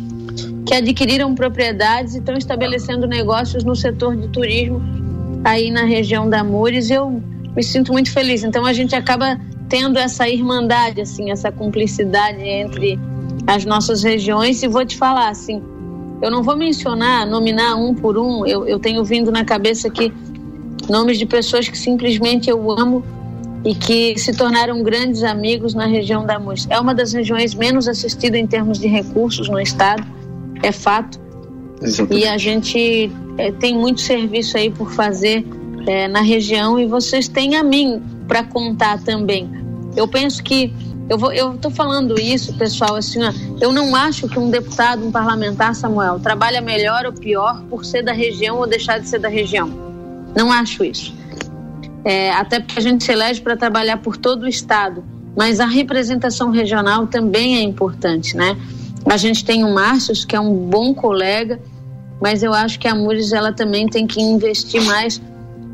que 0.66 0.74
adquiriram 0.74 1.36
propriedades 1.36 2.16
e 2.16 2.18
estão 2.18 2.36
estabelecendo 2.36 3.06
negócios 3.06 3.64
no 3.64 3.76
setor 3.76 4.16
de 4.16 4.28
turismo 4.30 4.82
aí 5.44 5.70
na 5.70 5.84
região 5.84 6.28
da 6.28 6.44
Mures. 6.44 6.90
Eu 6.90 7.22
me 7.56 7.64
sinto 7.64 7.92
muito 7.92 8.12
feliz. 8.12 8.44
Então 8.44 8.66
a 8.66 8.74
gente 8.74 8.96
acaba 8.96 9.40
tendo 9.70 9.98
essa 9.98 10.28
irmandade, 10.28 11.02
assim, 11.02 11.32
essa 11.32 11.52
cumplicidade 11.52 12.42
entre 12.42 13.00
as 13.48 13.66
nossas 13.66 14.04
regiões. 14.04 14.62
E 14.64 14.68
vou 14.68 14.86
te 14.86 14.98
falar, 14.98 15.30
assim, 15.30 15.62
eu 16.22 16.32
não 16.32 16.44
vou 16.44 16.56
mencionar, 16.56 17.26
nominar 17.28 17.76
um 17.76 17.94
por 17.94 18.18
um. 18.18 18.46
Eu, 18.46 18.68
eu 18.68 18.80
tenho 18.80 19.04
vindo 19.04 19.32
na 19.32 19.44
cabeça 19.44 19.88
aqui 19.88 20.14
nomes 20.90 21.18
de 21.18 21.26
pessoas 21.26 21.68
que 21.68 21.78
simplesmente 21.78 22.50
eu 22.50 22.72
amo 22.72 23.04
e 23.66 23.74
que 23.74 24.18
se 24.18 24.34
tornaram 24.34 24.84
grandes 24.84 25.24
amigos 25.24 25.74
na 25.74 25.86
região 25.86 26.26
da 26.26 26.38
Mures. 26.38 26.68
É 26.70 26.80
uma 26.80 26.94
das 26.94 27.14
regiões 27.14 27.54
menos 27.54 27.88
assistidas 27.88 28.40
em 28.40 28.46
termos 28.46 28.78
de 28.78 28.88
recursos 28.88 29.48
no 29.48 29.60
estado, 29.60 30.06
é 30.62 30.72
fato. 30.72 31.20
Exatamente. 31.82 32.26
E 32.26 32.28
a 32.28 32.38
gente 32.38 33.12
é, 33.38 33.52
tem 33.52 33.78
muito 33.78 34.02
serviço 34.02 34.58
aí 34.58 34.70
por 34.70 34.92
fazer 34.92 35.46
é, 35.86 36.08
na 36.08 36.22
região 36.22 36.80
e 36.80 36.86
vocês 36.86 37.28
têm 37.28 37.56
a 37.56 37.64
mim 37.64 38.02
para 38.28 38.44
contar 38.44 39.02
também. 39.04 39.50
Eu 39.96 40.08
penso 40.08 40.44
que 40.44 40.74
eu 41.10 41.18
vou, 41.18 41.34
eu 41.34 41.56
estou 41.56 41.70
falando 41.70 42.20
isso, 42.20 42.54
pessoal, 42.58 42.96
assim, 42.96 43.22
ó, 43.24 43.32
eu 43.60 43.72
não 43.72 43.96
acho 43.96 44.28
que 44.28 44.40
um 44.40 44.50
deputado, 44.50 45.06
um 45.06 45.12
parlamentar, 45.12 45.76
Samuel, 45.76 46.20
trabalha 46.20 46.62
melhor 46.62 47.06
ou 47.06 47.12
pior 47.12 47.62
por 47.70 47.84
ser 47.84 48.04
da 48.04 48.14
região 48.14 48.58
ou 48.58 48.66
deixar 48.66 49.00
de 49.00 49.08
ser 49.08 49.20
da 49.20 49.28
região. 49.28 49.70
Não 50.36 50.52
acho 50.52 50.84
isso 50.84 51.14
é, 52.04 52.32
até 52.32 52.60
porque 52.60 52.80
a 52.80 52.82
gente 52.82 53.04
se 53.04 53.12
elege 53.12 53.42
para 53.42 53.56
trabalhar 53.56 53.98
por 53.98 54.18
todo 54.18 54.44
o 54.44 54.48
Estado, 54.48 55.04
mas 55.36 55.60
a 55.60 55.66
representação 55.66 56.50
regional 56.50 57.08
também 57.08 57.58
é 57.58 57.62
importante, 57.62 58.36
né? 58.36 58.58
A 59.06 59.18
gente 59.18 59.44
tem 59.44 59.64
o 59.64 59.74
Márcio, 59.74 60.14
que 60.28 60.36
é 60.36 60.40
um 60.40 60.54
bom 60.54 60.94
colega, 60.94 61.60
mas 62.22 62.44
eu 62.44 62.54
acho 62.54 62.80
que 62.80 62.88
a 62.88 62.96
Mures 62.96 63.32
ela 63.32 63.52
também 63.52 63.88
tem 63.88 64.06
que 64.06 64.22
investir 64.22 64.82
mais 64.84 65.22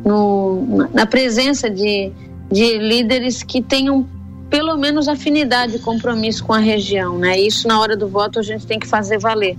no, 0.05 0.87
na 0.93 1.05
presença 1.05 1.69
de, 1.69 2.11
de 2.51 2.77
líderes 2.77 3.43
que 3.43 3.61
tenham 3.61 4.07
pelo 4.49 4.75
menos 4.77 5.07
afinidade 5.07 5.75
e 5.75 5.79
compromisso 5.79 6.43
com 6.43 6.53
a 6.53 6.57
região, 6.57 7.17
né? 7.17 7.39
Isso 7.39 7.67
na 7.67 7.79
hora 7.79 7.95
do 7.95 8.07
voto 8.07 8.39
a 8.39 8.41
gente 8.41 8.65
tem 8.65 8.79
que 8.79 8.87
fazer 8.87 9.19
valer. 9.19 9.55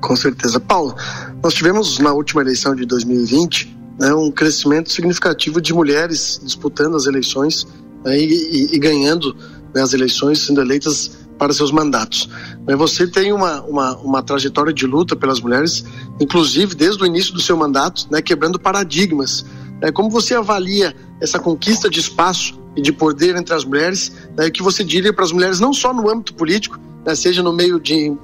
Com 0.00 0.16
certeza. 0.16 0.58
Paulo, 0.58 0.96
nós 1.42 1.54
tivemos 1.54 1.98
na 1.98 2.12
última 2.12 2.40
eleição 2.40 2.74
de 2.74 2.84
2020 2.86 3.76
né, 3.98 4.12
um 4.14 4.30
crescimento 4.30 4.90
significativo 4.90 5.60
de 5.60 5.72
mulheres 5.72 6.40
disputando 6.42 6.96
as 6.96 7.06
eleições 7.06 7.66
né, 8.04 8.18
e, 8.18 8.24
e, 8.24 8.74
e, 8.74 8.78
ganhando 8.78 9.36
né, 9.74 9.80
as 9.80 9.92
eleições, 9.92 10.40
sendo 10.40 10.60
eleitas 10.60 11.18
para 11.38 11.52
seus 11.52 11.70
mandatos. 11.70 12.28
Né, 12.66 12.74
você 12.74 13.06
tem 13.06 13.32
uma, 13.32 13.62
uma, 13.62 13.96
uma, 13.98 14.22
trajetória 14.22 14.72
de 14.72 14.86
luta 14.86 15.14
pelas 15.14 15.40
mulheres, 15.40 15.84
inclusive 16.20 16.74
desde 16.74 17.02
o 17.02 17.06
início 17.06 17.32
do 17.32 17.40
seu 17.40 17.56
mandato, 17.56 18.08
né, 18.10 18.20
quebrando 18.20 18.58
paradigmas. 18.58 19.44
Né, 19.82 19.90
como 19.90 20.08
você 20.08 20.34
avalia 20.34 20.94
essa 21.20 21.40
conquista 21.40 21.90
de 21.90 21.98
espaço 21.98 22.56
e 22.76 22.80
de 22.80 22.92
poder 22.92 23.34
entre 23.34 23.52
as 23.52 23.64
mulheres, 23.64 24.12
né, 24.36 24.48
que 24.48 24.62
você 24.62 24.84
diria 24.84 25.12
para 25.12 25.24
as 25.24 25.32
mulheres 25.32 25.58
não 25.58 25.74
só 25.74 25.92
no 25.92 26.08
âmbito 26.08 26.32
político, 26.34 26.78
né, 27.04 27.16
seja 27.16 27.42
no 27.42 27.52
meio 27.52 27.80
de, 27.80 28.16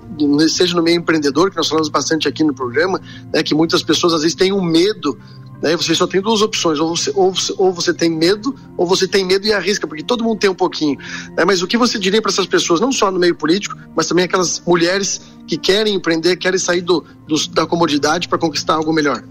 seja 0.49 0.77
no 0.77 0.83
meio 0.83 0.99
empreendedor, 0.99 1.51
que 1.51 1.57
nós 1.57 1.68
falamos 1.68 1.88
bastante 1.88 2.29
aqui 2.29 2.44
no 2.44 2.55
programa, 2.55 3.01
né, 3.35 3.42
que 3.42 3.57
muitas 3.57 3.83
pessoas 3.83 4.14
às 4.14 4.23
vezes 4.23 4.37
têm 4.37 4.53
um 4.53 4.62
medo 4.62 5.18
né? 5.61 5.77
Você 5.77 5.94
só 5.94 6.07
tem 6.07 6.21
duas 6.21 6.40
opções, 6.40 6.79
ou 6.79 6.97
você, 6.97 7.12
ou, 7.14 7.35
você, 7.35 7.55
ou 7.59 7.73
você 7.73 7.92
tem 7.92 8.09
medo, 8.09 8.55
ou 8.77 8.87
você 8.87 9.09
tem 9.09 9.25
medo 9.25 9.47
e 9.47 9.53
arrisca, 9.53 9.87
porque 9.87 10.05
todo 10.05 10.23
mundo 10.23 10.38
tem 10.38 10.49
um 10.49 10.55
pouquinho. 10.55 10.97
Né? 11.37 11.44
Mas 11.44 11.62
o 11.62 11.66
que 11.66 11.77
você 11.77 11.99
diria 11.99 12.23
para 12.23 12.31
essas 12.31 12.47
pessoas, 12.47 12.81
não 12.81 12.92
só 12.92 13.11
no 13.11 13.18
meio 13.18 13.35
político, 13.35 13.77
mas 13.94 14.07
também 14.07 14.25
aquelas 14.25 14.62
mulheres 14.64 15.21
que 15.47 15.59
querem 15.59 15.94
empreender, 15.94 16.37
querem 16.37 16.59
sair 16.59 16.81
do, 16.81 17.05
do 17.27 17.49
da 17.49 17.66
comodidade 17.66 18.29
para 18.29 18.38
conquistar 18.38 18.75
algo 18.75 18.92
melhor? 18.92 19.23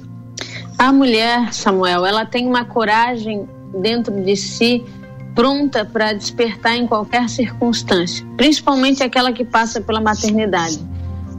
A 0.77 0.93
mulher, 0.93 1.53
Samuel, 1.53 2.05
ela 2.05 2.23
tem 2.23 2.47
uma 2.47 2.63
coragem 2.63 3.47
dentro 3.81 4.13
de 4.23 4.35
si 4.35 4.85
pronta 5.33 5.83
para 5.83 6.13
despertar 6.13 6.77
em 6.77 6.85
qualquer 6.85 7.27
circunstância, 7.29 8.25
principalmente 8.37 9.01
aquela 9.01 9.31
que 9.31 9.43
passa 9.43 9.81
pela 9.81 9.99
maternidade. 9.99 10.79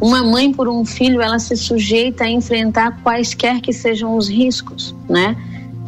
Uma 0.00 0.22
mãe 0.22 0.52
por 0.52 0.68
um 0.68 0.84
filho, 0.84 1.20
ela 1.20 1.38
se 1.38 1.56
sujeita 1.56 2.24
a 2.24 2.28
enfrentar 2.28 3.00
quaisquer 3.02 3.60
que 3.60 3.72
sejam 3.72 4.16
os 4.16 4.28
riscos, 4.28 4.94
né? 5.08 5.36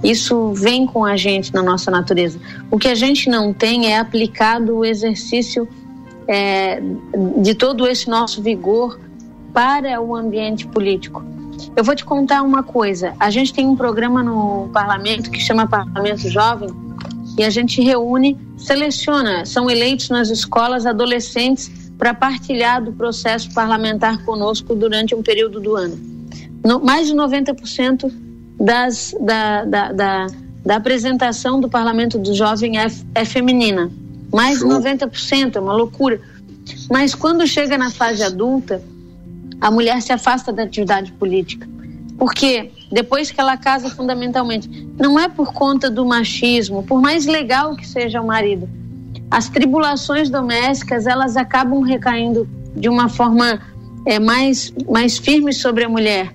Isso 0.02 0.52
vem 0.54 0.86
com 0.86 1.04
a 1.04 1.16
gente 1.16 1.52
na 1.52 1.62
nossa 1.62 1.90
natureza. 1.90 2.38
O 2.70 2.78
que 2.78 2.88
a 2.88 2.94
gente 2.94 3.28
não 3.28 3.52
tem 3.52 3.92
é 3.92 3.98
aplicado 3.98 4.78
o 4.78 4.84
exercício 4.84 5.68
é, 6.26 6.80
de 7.42 7.54
todo 7.54 7.86
esse 7.86 8.08
nosso 8.08 8.40
vigor 8.42 8.98
para 9.52 10.00
o 10.00 10.14
ambiente 10.14 10.66
político. 10.66 11.22
Eu 11.77 11.85
vou 11.85 11.94
te 11.94 12.05
contar 12.05 12.42
uma 12.42 12.62
coisa. 12.62 13.14
A 13.18 13.31
gente 13.31 13.53
tem 13.53 13.66
um 13.66 13.77
programa 13.77 14.23
no 14.23 14.68
parlamento 14.73 15.31
que 15.31 15.40
chama 15.40 15.66
Parlamento 15.66 16.29
Jovem 16.29 16.68
e 17.38 17.44
a 17.44 17.51
gente 17.51 17.81
reúne, 17.81 18.37
seleciona, 18.57 19.44
são 19.46 19.70
eleitos 19.70 20.09
nas 20.11 20.31
escolas 20.31 20.87
adolescentes 20.87 21.70
para 21.96 22.14
partilhar 22.14 22.83
do 22.83 22.92
processo 22.92 23.53
parlamentar 23.53 24.25
conosco 24.25 24.75
durante 24.75 25.14
um 25.14 25.23
período 25.23 25.61
do 25.61 25.77
ano. 25.77 25.99
No, 26.64 26.81
mais 26.81 27.09
de 27.09 27.14
90% 27.14 28.12
das, 28.59 29.14
da, 29.20 29.64
da, 29.64 29.92
da, 29.92 30.27
da, 30.64 30.77
apresentação 30.77 31.61
do 31.61 31.68
Parlamento 31.68 32.18
do 32.18 32.35
Jovem 32.35 32.79
é, 32.79 32.87
é 33.14 33.25
feminina. 33.25 33.90
Mais 34.33 34.59
de 34.59 34.64
90%, 34.64 35.57
é 35.57 35.61
uma 35.61 35.73
loucura. 35.73 36.20
Mas 36.90 37.14
quando 37.14 37.46
chega 37.46 37.79
na 37.79 37.90
fase 37.90 38.23
adulta, 38.23 38.83
a 39.61 39.70
mulher 39.70 40.01
se 40.01 40.12
afasta 40.12 40.53
da 40.53 40.62
atividade 40.62 41.12
política. 41.12 41.68
Porque 42.18 42.70
depois 42.90 43.31
que 43.31 43.40
ela 43.40 43.57
casa 43.57 43.88
fundamentalmente, 43.88 44.88
não 44.99 45.18
é 45.18 45.29
por 45.29 45.53
conta 45.53 45.90
do 45.90 46.05
machismo, 46.05 46.83
por 46.83 47.01
mais 47.01 47.27
legal 47.27 47.77
que 47.77 47.87
seja 47.87 48.20
o 48.20 48.27
marido, 48.27 48.68
as 49.31 49.49
tribulações 49.49 50.29
domésticas 50.29 51.07
elas 51.07 51.37
acabam 51.37 51.83
recaindo 51.83 52.49
de 52.75 52.88
uma 52.88 53.09
forma 53.09 53.61
é, 54.07 54.18
mais, 54.18 54.73
mais 54.88 55.18
firme 55.18 55.53
sobre 55.53 55.85
a 55.85 55.88
mulher. 55.88 56.33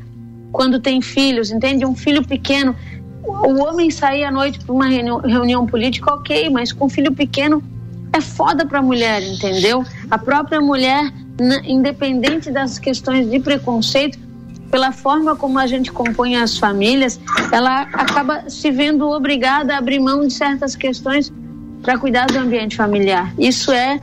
Quando 0.52 0.80
tem 0.80 1.02
filhos, 1.02 1.52
entende? 1.52 1.86
Um 1.86 1.96
filho 1.96 2.26
pequeno. 2.26 2.76
O 3.24 3.60
homem 3.64 3.90
sair 3.92 4.24
à 4.24 4.32
noite 4.32 4.60
para 4.60 4.74
uma 4.74 4.88
reunião, 4.88 5.18
reunião 5.20 5.66
política, 5.66 6.14
ok, 6.14 6.50
mas 6.50 6.72
com 6.72 6.88
filho 6.88 7.14
pequeno 7.14 7.62
é 8.14 8.22
foda 8.22 8.66
para 8.66 8.80
a 8.80 8.82
mulher, 8.82 9.22
entendeu? 9.22 9.84
A 10.10 10.18
própria 10.18 10.62
mulher, 10.62 11.12
independente 11.66 12.52
das 12.52 12.80
questões 12.80 13.30
de 13.30 13.40
preconceito, 13.40 14.18
pela 14.72 14.92
forma 14.92 15.36
como 15.36 15.60
a 15.60 15.68
gente 15.68 15.92
compõe 15.92 16.36
as 16.36 16.58
famílias, 16.58 17.20
ela 17.52 17.82
acaba 17.94 18.50
se 18.50 18.72
vendo 18.72 19.08
obrigada 19.10 19.74
a 19.74 19.78
abrir 19.78 20.00
mão 20.00 20.26
de 20.26 20.34
certas 20.34 20.76
questões 20.76 21.32
para 21.82 21.98
cuidar 21.98 22.26
do 22.28 22.40
ambiente 22.40 22.76
familiar. 22.76 23.34
Isso 23.38 23.72
é, 23.72 24.02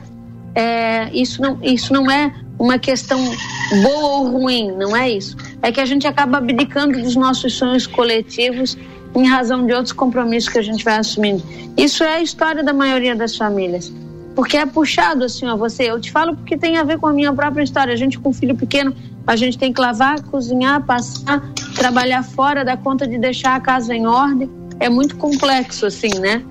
é, 0.55 1.09
isso 1.13 1.41
não 1.41 1.59
isso 1.61 1.91
não 1.91 2.09
é 2.09 2.33
uma 2.57 2.79
questão 2.79 3.19
boa 3.81 4.19
ou 4.19 4.31
ruim, 4.31 4.71
não 4.71 4.95
é 4.95 5.09
isso. 5.09 5.35
É 5.61 5.71
que 5.71 5.81
a 5.81 5.85
gente 5.85 6.07
acaba 6.07 6.37
abdicando 6.37 7.01
dos 7.01 7.15
nossos 7.15 7.53
sonhos 7.53 7.85
coletivos 7.85 8.77
em 9.15 9.27
razão 9.27 9.65
de 9.65 9.73
outros 9.73 9.91
compromissos 9.91 10.49
que 10.49 10.59
a 10.59 10.61
gente 10.61 10.83
vai 10.83 10.97
assumindo. 10.97 11.43
Isso 11.77 12.03
é 12.03 12.15
a 12.15 12.21
história 12.21 12.63
da 12.63 12.73
maioria 12.73 13.15
das 13.15 13.35
famílias. 13.35 13.91
Porque 14.35 14.57
é 14.57 14.65
puxado 14.65 15.23
assim, 15.23 15.45
ó, 15.45 15.55
você. 15.55 15.83
Eu 15.83 15.99
te 15.99 16.11
falo 16.11 16.35
porque 16.35 16.57
tem 16.57 16.77
a 16.77 16.83
ver 16.83 16.97
com 16.97 17.07
a 17.07 17.13
minha 17.13 17.31
própria 17.33 17.63
história. 17.63 17.93
A 17.93 17.97
gente 17.97 18.17
com 18.19 18.33
filho 18.33 18.55
pequeno, 18.55 18.95
a 19.27 19.35
gente 19.35 19.57
tem 19.57 19.71
que 19.71 19.79
lavar, 19.79 20.21
cozinhar, 20.23 20.83
passar, 20.85 21.41
trabalhar 21.75 22.23
fora, 22.23 22.65
dar 22.65 22.77
conta 22.77 23.07
de 23.07 23.17
deixar 23.17 23.55
a 23.55 23.59
casa 23.59 23.93
em 23.93 24.07
ordem. 24.07 24.49
É 24.79 24.89
muito 24.89 25.15
complexo, 25.17 25.85
assim, 25.85 26.19
né? 26.19 26.43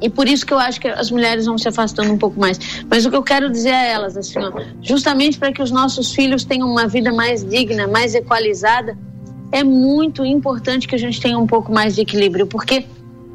E 0.00 0.08
por 0.08 0.28
isso 0.28 0.46
que 0.46 0.52
eu 0.52 0.58
acho 0.58 0.80
que 0.80 0.86
as 0.86 1.10
mulheres 1.10 1.46
vão 1.46 1.58
se 1.58 1.68
afastando 1.68 2.12
um 2.12 2.18
pouco 2.18 2.38
mais. 2.38 2.58
Mas 2.88 3.04
o 3.04 3.10
que 3.10 3.16
eu 3.16 3.22
quero 3.22 3.50
dizer 3.50 3.72
a 3.72 3.84
elas, 3.84 4.16
assim, 4.16 4.38
ó, 4.38 4.52
justamente 4.80 5.38
para 5.38 5.52
que 5.52 5.62
os 5.62 5.70
nossos 5.70 6.12
filhos 6.12 6.44
tenham 6.44 6.70
uma 6.70 6.86
vida 6.86 7.12
mais 7.12 7.44
digna, 7.44 7.88
mais 7.88 8.14
equalizada, 8.14 8.96
é 9.50 9.64
muito 9.64 10.24
importante 10.24 10.86
que 10.86 10.94
a 10.94 10.98
gente 10.98 11.20
tenha 11.20 11.38
um 11.38 11.46
pouco 11.46 11.72
mais 11.72 11.96
de 11.96 12.02
equilíbrio, 12.02 12.46
porque 12.46 12.86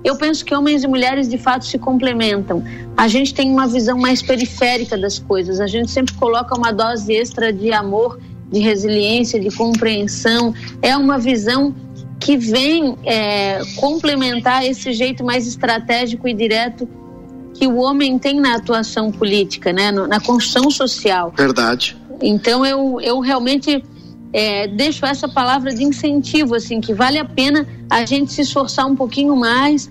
eu 0.03 0.15
penso 0.17 0.43
que 0.43 0.53
homens 0.53 0.83
e 0.83 0.87
mulheres 0.87 1.29
de 1.29 1.37
fato 1.37 1.65
se 1.65 1.77
complementam. 1.77 2.63
A 2.97 3.07
gente 3.07 3.33
tem 3.33 3.49
uma 3.49 3.67
visão 3.67 3.97
mais 3.97 4.21
periférica 4.21 4.97
das 4.97 5.17
coisas, 5.17 5.59
a 5.59 5.67
gente 5.67 5.89
sempre 5.89 6.13
coloca 6.15 6.55
uma 6.57 6.71
dose 6.71 7.13
extra 7.13 7.53
de 7.53 7.71
amor, 7.71 8.19
de 8.51 8.59
resiliência, 8.59 9.39
de 9.39 9.49
compreensão. 9.55 10.53
É 10.81 10.95
uma 10.97 11.17
visão 11.17 11.73
que 12.19 12.37
vem 12.37 12.97
é, 13.03 13.61
complementar 13.75 14.65
esse 14.65 14.93
jeito 14.93 15.23
mais 15.23 15.47
estratégico 15.47 16.27
e 16.27 16.33
direto 16.33 16.87
que 17.53 17.67
o 17.67 17.77
homem 17.77 18.17
tem 18.17 18.39
na 18.39 18.55
atuação 18.55 19.11
política, 19.11 19.71
né, 19.71 19.91
na 19.91 20.19
construção 20.19 20.69
social. 20.71 21.33
Verdade. 21.35 21.95
Então 22.21 22.65
eu, 22.65 22.99
eu 23.01 23.19
realmente 23.19 23.83
é, 24.31 24.67
deixo 24.67 25.05
essa 25.05 25.27
palavra 25.27 25.73
de 25.73 25.83
incentivo, 25.83 26.55
assim, 26.55 26.81
que 26.81 26.93
vale 26.93 27.19
a 27.19 27.25
pena 27.25 27.67
a 27.93 28.06
gente 28.06 28.34
se 28.34 28.41
esforçar 28.41 28.88
um 28.88 28.95
pouquinho 28.95 29.36
mais 29.36 29.89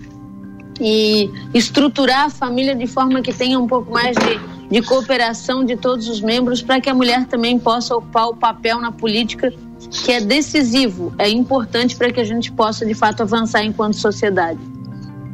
e 0.81 1.31
estruturar 1.55 2.25
a 2.25 2.31
família 2.31 2.75
de 2.75 2.87
forma 2.89 3.23
que 3.23 3.33
tenha 3.33 3.59
um 3.59 3.69
pouco 3.69 3.93
mais 3.93 4.17
de, 4.17 4.41
de 4.69 4.83
cooperação 4.83 5.65
de 5.65 5.77
todos 5.77 6.09
os 6.09 6.21
membros 6.21 6.61
para 6.61 6.81
que 6.81 6.91
a 6.91 6.95
mulher 6.95 7.27
também 7.27 7.59
possa 7.61 7.95
ocupar 7.95 8.27
o 8.27 8.35
papel 8.35 8.81
na 8.81 8.91
política 8.91 9.53
que 9.89 10.11
é 10.11 10.21
decisivo, 10.21 11.13
é 11.17 11.29
importante 11.29 11.95
para 11.95 12.11
que 12.11 12.21
a 12.21 12.25
gente 12.25 12.51
possa 12.51 12.85
de 12.85 12.95
fato 12.95 13.23
avançar 13.23 13.65
enquanto 13.65 13.95
sociedade. 13.95 14.59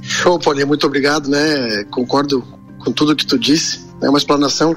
Show, 0.02 0.38
Paulinha, 0.38 0.66
muito 0.66 0.86
obrigado, 0.86 1.28
né? 1.28 1.84
Concordo 1.90 2.44
com 2.78 2.92
tudo 2.92 3.16
que 3.16 3.26
tu 3.26 3.38
disse. 3.38 3.86
É 4.02 4.08
uma 4.08 4.18
explanação 4.18 4.76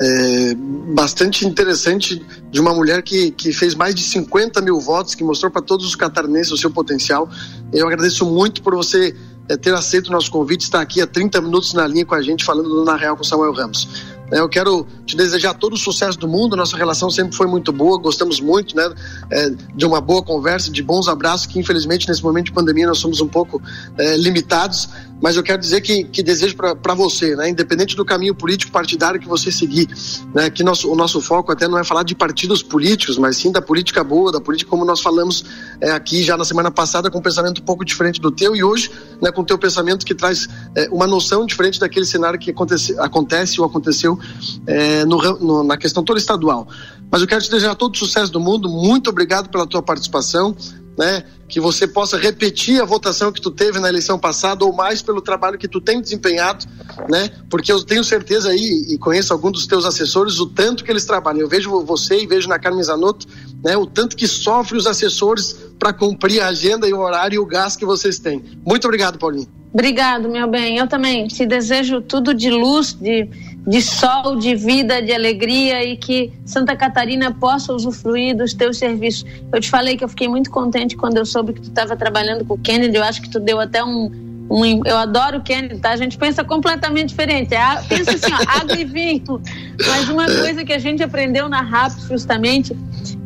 é, 0.00 0.54
bastante 0.94 1.46
interessante 1.46 2.24
de 2.50 2.60
uma 2.60 2.72
mulher 2.72 3.02
que, 3.02 3.30
que 3.32 3.52
fez 3.52 3.74
mais 3.74 3.94
de 3.94 4.02
50 4.02 4.60
mil 4.60 4.78
votos, 4.80 5.14
que 5.14 5.24
mostrou 5.24 5.50
para 5.50 5.62
todos 5.62 5.86
os 5.86 5.96
catarinenses 5.96 6.52
o 6.52 6.56
seu 6.56 6.70
potencial. 6.70 7.28
Eu 7.72 7.86
agradeço 7.86 8.24
muito 8.24 8.62
por 8.62 8.74
você 8.74 9.14
é, 9.48 9.56
ter 9.56 9.74
aceito 9.74 10.08
o 10.08 10.12
nosso 10.12 10.30
convite, 10.30 10.62
estar 10.62 10.80
aqui 10.80 11.00
há 11.00 11.06
30 11.06 11.40
minutos 11.40 11.72
na 11.74 11.86
linha 11.86 12.04
com 12.04 12.14
a 12.14 12.22
gente, 12.22 12.44
falando 12.44 12.68
do 12.68 12.84
Na 12.84 12.96
Real 12.96 13.16
com 13.16 13.24
Samuel 13.24 13.52
Ramos. 13.52 13.88
Eu 14.30 14.48
quero 14.48 14.86
te 15.06 15.16
desejar 15.16 15.54
todo 15.54 15.72
o 15.72 15.76
sucesso 15.76 16.18
do 16.18 16.28
mundo. 16.28 16.56
Nossa 16.56 16.76
relação 16.76 17.10
sempre 17.10 17.36
foi 17.36 17.46
muito 17.46 17.72
boa, 17.72 17.98
gostamos 17.98 18.40
muito, 18.40 18.76
né, 18.76 18.92
é, 19.30 19.50
de 19.74 19.86
uma 19.86 20.00
boa 20.00 20.22
conversa, 20.22 20.70
de 20.70 20.82
bons 20.82 21.08
abraços. 21.08 21.46
Que 21.46 21.58
infelizmente 21.58 22.08
nesse 22.08 22.22
momento 22.22 22.46
de 22.46 22.52
pandemia 22.52 22.86
nós 22.86 22.98
somos 22.98 23.20
um 23.20 23.28
pouco 23.28 23.60
é, 23.96 24.16
limitados, 24.16 24.88
mas 25.20 25.36
eu 25.36 25.42
quero 25.42 25.60
dizer 25.60 25.80
que, 25.80 26.04
que 26.04 26.22
desejo 26.22 26.56
para 26.56 26.94
você, 26.94 27.34
né, 27.34 27.48
independente 27.48 27.96
do 27.96 28.04
caminho 28.04 28.34
político 28.34 28.70
partidário 28.70 29.18
que 29.18 29.26
você 29.26 29.50
seguir, 29.50 29.88
né, 30.34 30.48
que 30.50 30.62
nosso, 30.62 30.90
o 30.90 30.94
nosso 30.94 31.20
foco 31.20 31.50
até 31.50 31.66
não 31.66 31.78
é 31.78 31.84
falar 31.84 32.04
de 32.04 32.14
partidos 32.14 32.62
políticos, 32.62 33.18
mas 33.18 33.36
sim 33.36 33.50
da 33.50 33.60
política 33.60 34.04
boa, 34.04 34.30
da 34.30 34.40
política 34.40 34.70
como 34.70 34.84
nós 34.84 35.00
falamos 35.00 35.44
é, 35.80 35.90
aqui 35.90 36.22
já 36.22 36.36
na 36.36 36.44
semana 36.44 36.70
passada 36.70 37.10
com 37.10 37.18
um 37.18 37.22
pensamento 37.22 37.60
um 37.60 37.64
pouco 37.64 37.84
diferente 37.84 38.20
do 38.20 38.30
teu 38.30 38.54
e 38.54 38.62
hoje, 38.62 38.90
né, 39.20 39.32
com 39.32 39.42
o 39.42 39.44
teu 39.44 39.58
pensamento 39.58 40.06
que 40.06 40.14
traz 40.14 40.48
é, 40.74 40.88
uma 40.90 41.06
noção 41.06 41.46
diferente 41.46 41.80
daquele 41.80 42.06
cenário 42.06 42.38
que 42.38 42.50
acontece, 42.50 42.98
acontece 42.98 43.60
ou 43.60 43.66
aconteceu 43.66 44.17
é, 44.66 45.04
no, 45.04 45.18
no, 45.38 45.64
na 45.64 45.76
questão 45.76 46.02
toda 46.02 46.18
estadual. 46.18 46.68
Mas 47.10 47.20
eu 47.22 47.26
quero 47.26 47.42
te 47.42 47.50
desejar 47.50 47.74
todo 47.74 47.94
o 47.94 47.98
sucesso 47.98 48.30
do 48.30 48.40
mundo. 48.40 48.68
Muito 48.68 49.10
obrigado 49.10 49.48
pela 49.48 49.66
tua 49.66 49.82
participação. 49.82 50.54
Né, 50.96 51.22
que 51.48 51.60
você 51.60 51.86
possa 51.86 52.18
repetir 52.18 52.82
a 52.82 52.84
votação 52.84 53.30
que 53.30 53.40
tu 53.40 53.52
teve 53.52 53.78
na 53.78 53.88
eleição 53.88 54.18
passada 54.18 54.64
ou 54.64 54.72
mais 54.72 55.00
pelo 55.00 55.20
trabalho 55.20 55.56
que 55.56 55.68
tu 55.68 55.80
tem 55.80 56.00
desempenhado, 56.00 56.66
né? 57.08 57.30
Porque 57.48 57.70
eu 57.70 57.80
tenho 57.84 58.02
certeza 58.02 58.50
aí 58.50 58.84
e 58.88 58.98
conheço 58.98 59.32
alguns 59.32 59.52
dos 59.52 59.66
teus 59.68 59.84
assessores 59.84 60.40
o 60.40 60.46
tanto 60.46 60.82
que 60.82 60.90
eles 60.90 61.04
trabalham. 61.04 61.42
Eu 61.42 61.48
vejo 61.48 61.70
você 61.84 62.22
e 62.22 62.26
vejo 62.26 62.48
na 62.48 62.58
Carmen 62.58 62.82
Zanotto, 62.82 63.28
né, 63.62 63.76
o 63.76 63.86
tanto 63.86 64.16
que 64.16 64.26
sofre 64.26 64.76
os 64.76 64.88
assessores 64.88 65.56
para 65.78 65.92
cumprir 65.92 66.40
a 66.40 66.48
agenda 66.48 66.88
e 66.88 66.92
o 66.92 66.98
horário 66.98 67.36
e 67.36 67.38
o 67.38 67.46
gasto 67.46 67.78
que 67.78 67.86
vocês 67.86 68.18
têm. 68.18 68.42
Muito 68.66 68.84
obrigado, 68.86 69.18
Paulinho. 69.18 69.48
Obrigado, 69.72 70.28
meu 70.28 70.48
bem. 70.48 70.78
Eu 70.78 70.88
também 70.88 71.26
te 71.26 71.46
desejo 71.46 72.00
tudo 72.00 72.34
de 72.34 72.50
luz, 72.50 72.94
de 72.94 73.28
de 73.66 73.82
sol, 73.82 74.36
de 74.36 74.54
vida, 74.54 75.02
de 75.02 75.12
alegria 75.12 75.84
e 75.84 75.96
que 75.96 76.32
Santa 76.44 76.74
Catarina 76.74 77.32
possa 77.32 77.72
usufruir 77.72 78.36
dos 78.36 78.54
teus 78.54 78.78
serviços. 78.78 79.24
Eu 79.52 79.60
te 79.60 79.68
falei 79.68 79.96
que 79.96 80.04
eu 80.04 80.08
fiquei 80.08 80.28
muito 80.28 80.50
contente 80.50 80.96
quando 80.96 81.18
eu 81.18 81.26
soube 81.26 81.52
que 81.52 81.60
tu 81.60 81.68
estava 81.68 81.96
trabalhando 81.96 82.44
com 82.44 82.54
o 82.54 82.58
Kennedy. 82.58 82.96
Eu 82.96 83.04
acho 83.04 83.20
que 83.20 83.30
tu 83.30 83.38
deu 83.38 83.60
até 83.60 83.84
um, 83.84 84.10
um, 84.50 84.86
eu 84.86 84.96
adoro 84.96 85.38
o 85.38 85.42
Kennedy, 85.42 85.78
tá? 85.80 85.90
A 85.90 85.96
gente 85.96 86.16
pensa 86.16 86.42
completamente 86.42 87.10
diferente. 87.10 87.54
É, 87.54 87.82
pensa 87.88 88.12
assim, 88.12 88.32
ó, 88.32 88.60
água 88.60 88.78
e 88.78 88.84
vinho. 88.84 89.42
Mas 89.86 90.08
uma 90.08 90.24
coisa 90.24 90.64
que 90.64 90.72
a 90.72 90.78
gente 90.78 91.02
aprendeu 91.02 91.48
na 91.48 91.60
RAP, 91.60 91.92
justamente, 92.08 92.74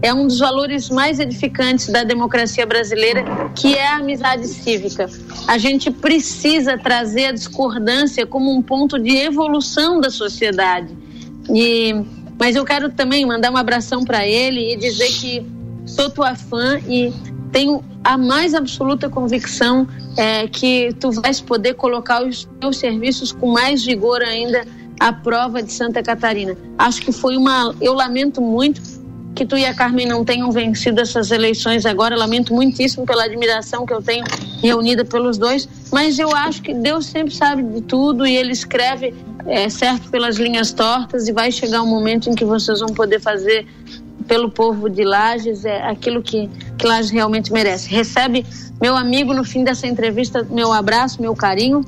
é 0.01 0.13
um 0.13 0.27
dos 0.27 0.39
valores 0.39 0.91
mais 0.91 1.21
edificantes 1.21 1.89
da 1.89 2.03
democracia 2.03 2.67
brasileira, 2.67 3.25
que 3.55 3.75
é 3.75 3.87
a 3.87 3.97
amizade 3.97 4.47
cívica. 4.49 5.09
A 5.47 5.57
gente 5.59 5.91
precisa 5.91 6.77
trazer 6.77 7.27
a 7.27 7.33
discordância 7.33 8.27
como 8.27 8.53
um 8.53 8.61
ponto 8.61 8.99
de 8.99 9.17
evolução 9.17 10.01
da 10.01 10.11
sociedade. 10.11 10.97
E, 11.49 11.95
mas 12.39 12.57
eu 12.57 12.65
quero 12.65 12.91
também 12.91 13.25
mandar 13.25 13.53
um 13.53 13.57
abração 13.57 14.05
para 14.05 14.27
ele 14.27 14.73
e 14.73 14.77
dizer 14.77 15.09
que 15.09 15.47
sou 15.87 16.11
tua 16.11 16.35
fã 16.35 16.79
e 16.89 17.13
tenho 17.53 17.85
a 18.03 18.19
mais 18.19 18.55
absoluta 18.55 19.09
convicção 19.09 19.87
é, 20.17 20.49
que 20.49 20.93
tu 20.99 21.13
vais 21.13 21.41
poder 21.41 21.75
colocar 21.75 22.27
os 22.27 22.49
teus 22.61 22.79
serviços 22.79 23.31
com 23.31 23.53
mais 23.53 23.85
vigor 23.85 24.23
ainda 24.23 24.65
à 24.99 25.13
prova 25.13 25.63
de 25.63 25.73
Santa 25.73 26.03
Catarina. 26.03 26.57
Acho 26.79 27.03
que 27.03 27.13
foi 27.13 27.37
uma. 27.37 27.75
Eu 27.81 27.93
lamento 27.93 28.41
muito 28.41 28.81
que 29.35 29.47
tu 29.47 29.57
e 29.57 29.65
a 29.65 29.75
Carmen 29.75 30.07
não 30.07 30.25
tenham 30.25 30.51
vencido 30.51 31.01
essas 31.01 31.31
eleições 31.31 31.87
agora. 31.87 32.17
Lamento 32.17 32.55
muitíssimo 32.55 33.07
pela 33.07 33.25
admiração 33.25 33.87
que 33.87 33.93
eu 33.93 34.03
tenho 34.03 34.25
reunida 34.63 35.05
pelos 35.05 35.39
dois, 35.39 35.69
mas 35.91 36.19
eu 36.19 36.35
acho 36.35 36.63
que 36.63 36.75
Deus 36.75 37.07
sempre 37.07 37.35
sabe 37.35 37.63
de 37.63 37.81
tudo 37.83 38.27
e 38.27 38.37
Ele 38.37 38.53
escreve 38.53 39.15
é, 39.47 39.69
certo 39.69 40.11
pelas 40.11 40.37
linhas 40.37 40.73
tortas 40.73 41.29
e 41.29 41.33
vai 41.33 41.51
chegar 41.51 41.83
um 41.83 41.87
momento 41.87 42.31
em 42.31 42.35
que 42.35 42.45
vocês 42.45 42.81
vão 42.81 42.91
poder 42.91 43.21
fazer 43.21 43.67
pelo 44.27 44.51
povo 44.51 44.89
de 44.89 45.05
Lages 45.05 45.65
é 45.65 45.83
aquilo 45.83 46.23
que, 46.23 46.49
que 46.79 46.87
Lages 46.87 47.11
realmente 47.11 47.53
merece. 47.53 47.89
Recebe, 47.89 48.47
meu 48.81 48.97
amigo, 48.97 49.35
no 49.35 49.45
fim 49.45 49.65
dessa 49.65 49.87
entrevista, 49.87 50.47
meu 50.49 50.73
abraço, 50.73 51.21
meu 51.21 51.35
carinho 51.35 51.85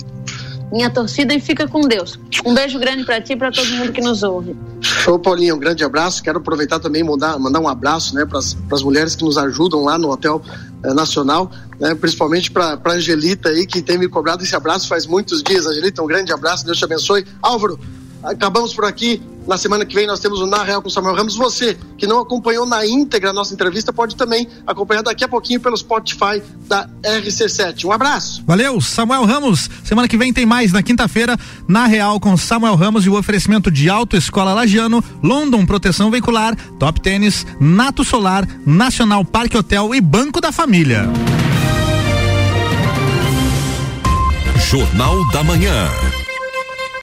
minha 0.74 0.90
torcida 0.90 1.32
e 1.32 1.38
fica 1.38 1.68
com 1.68 1.82
Deus. 1.82 2.18
Um 2.44 2.52
beijo 2.52 2.80
grande 2.80 3.04
para 3.04 3.20
ti 3.20 3.34
e 3.34 3.36
para 3.36 3.52
todo 3.52 3.64
mundo 3.68 3.92
que 3.92 4.00
nos 4.00 4.24
ouve. 4.24 4.56
Show, 4.80 5.20
Paulinho, 5.20 5.54
um 5.54 5.58
grande 5.58 5.84
abraço. 5.84 6.20
Quero 6.20 6.38
aproveitar 6.38 6.80
também 6.80 7.02
e 7.02 7.04
mandar, 7.04 7.38
mandar 7.38 7.60
um 7.60 7.68
abraço 7.68 8.12
né, 8.12 8.26
para 8.26 8.40
as 8.40 8.82
mulheres 8.82 9.14
que 9.14 9.22
nos 9.22 9.38
ajudam 9.38 9.84
lá 9.84 9.96
no 9.96 10.10
Hotel 10.10 10.42
eh, 10.82 10.92
Nacional, 10.92 11.48
né, 11.78 11.94
principalmente 11.94 12.50
para 12.50 12.80
Angelita 12.88 13.50
aí, 13.50 13.68
que 13.68 13.80
tem 13.80 13.96
me 13.96 14.08
cobrado 14.08 14.42
esse 14.42 14.56
abraço 14.56 14.88
faz 14.88 15.06
muitos 15.06 15.44
dias. 15.44 15.64
Angelita, 15.64 16.02
um 16.02 16.08
grande 16.08 16.32
abraço, 16.32 16.66
Deus 16.66 16.76
te 16.76 16.84
abençoe. 16.84 17.24
Álvaro, 17.40 17.78
acabamos 18.24 18.74
por 18.74 18.84
aqui. 18.84 19.22
Na 19.46 19.58
semana 19.58 19.84
que 19.84 19.94
vem 19.94 20.06
nós 20.06 20.20
temos 20.20 20.40
o 20.40 20.46
Na 20.46 20.62
Real 20.62 20.80
com 20.80 20.88
Samuel 20.88 21.14
Ramos. 21.14 21.36
Você 21.36 21.76
que 21.98 22.06
não 22.06 22.18
acompanhou 22.18 22.64
na 22.64 22.86
íntegra 22.86 23.30
a 23.30 23.32
nossa 23.32 23.52
entrevista 23.52 23.92
pode 23.92 24.16
também 24.16 24.48
acompanhar 24.66 25.02
daqui 25.02 25.22
a 25.22 25.28
pouquinho 25.28 25.60
pelo 25.60 25.76
Spotify 25.76 26.42
da 26.66 26.88
RC7. 27.02 27.84
Um 27.84 27.92
abraço. 27.92 28.42
Valeu, 28.46 28.80
Samuel 28.80 29.24
Ramos. 29.24 29.68
Semana 29.84 30.08
que 30.08 30.16
vem 30.16 30.32
tem 30.32 30.46
mais 30.46 30.72
na 30.72 30.82
quinta-feira, 30.82 31.36
Na 31.68 31.86
Real 31.86 32.18
com 32.18 32.36
Samuel 32.36 32.74
Ramos 32.74 33.04
e 33.04 33.10
o 33.10 33.18
oferecimento 33.18 33.70
de 33.70 33.90
Autoescola 33.90 34.54
Lagiano, 34.54 35.04
London 35.22 35.66
Proteção 35.66 36.10
Veicular, 36.10 36.56
Top 36.78 36.98
Tênis, 37.00 37.46
Nato 37.60 38.02
Solar, 38.02 38.48
Nacional 38.64 39.24
Parque 39.24 39.58
Hotel 39.58 39.94
e 39.94 40.00
Banco 40.00 40.40
da 40.40 40.50
Família. 40.50 41.06
Jornal 44.70 45.30
da 45.30 45.44
Manhã. 45.44 46.23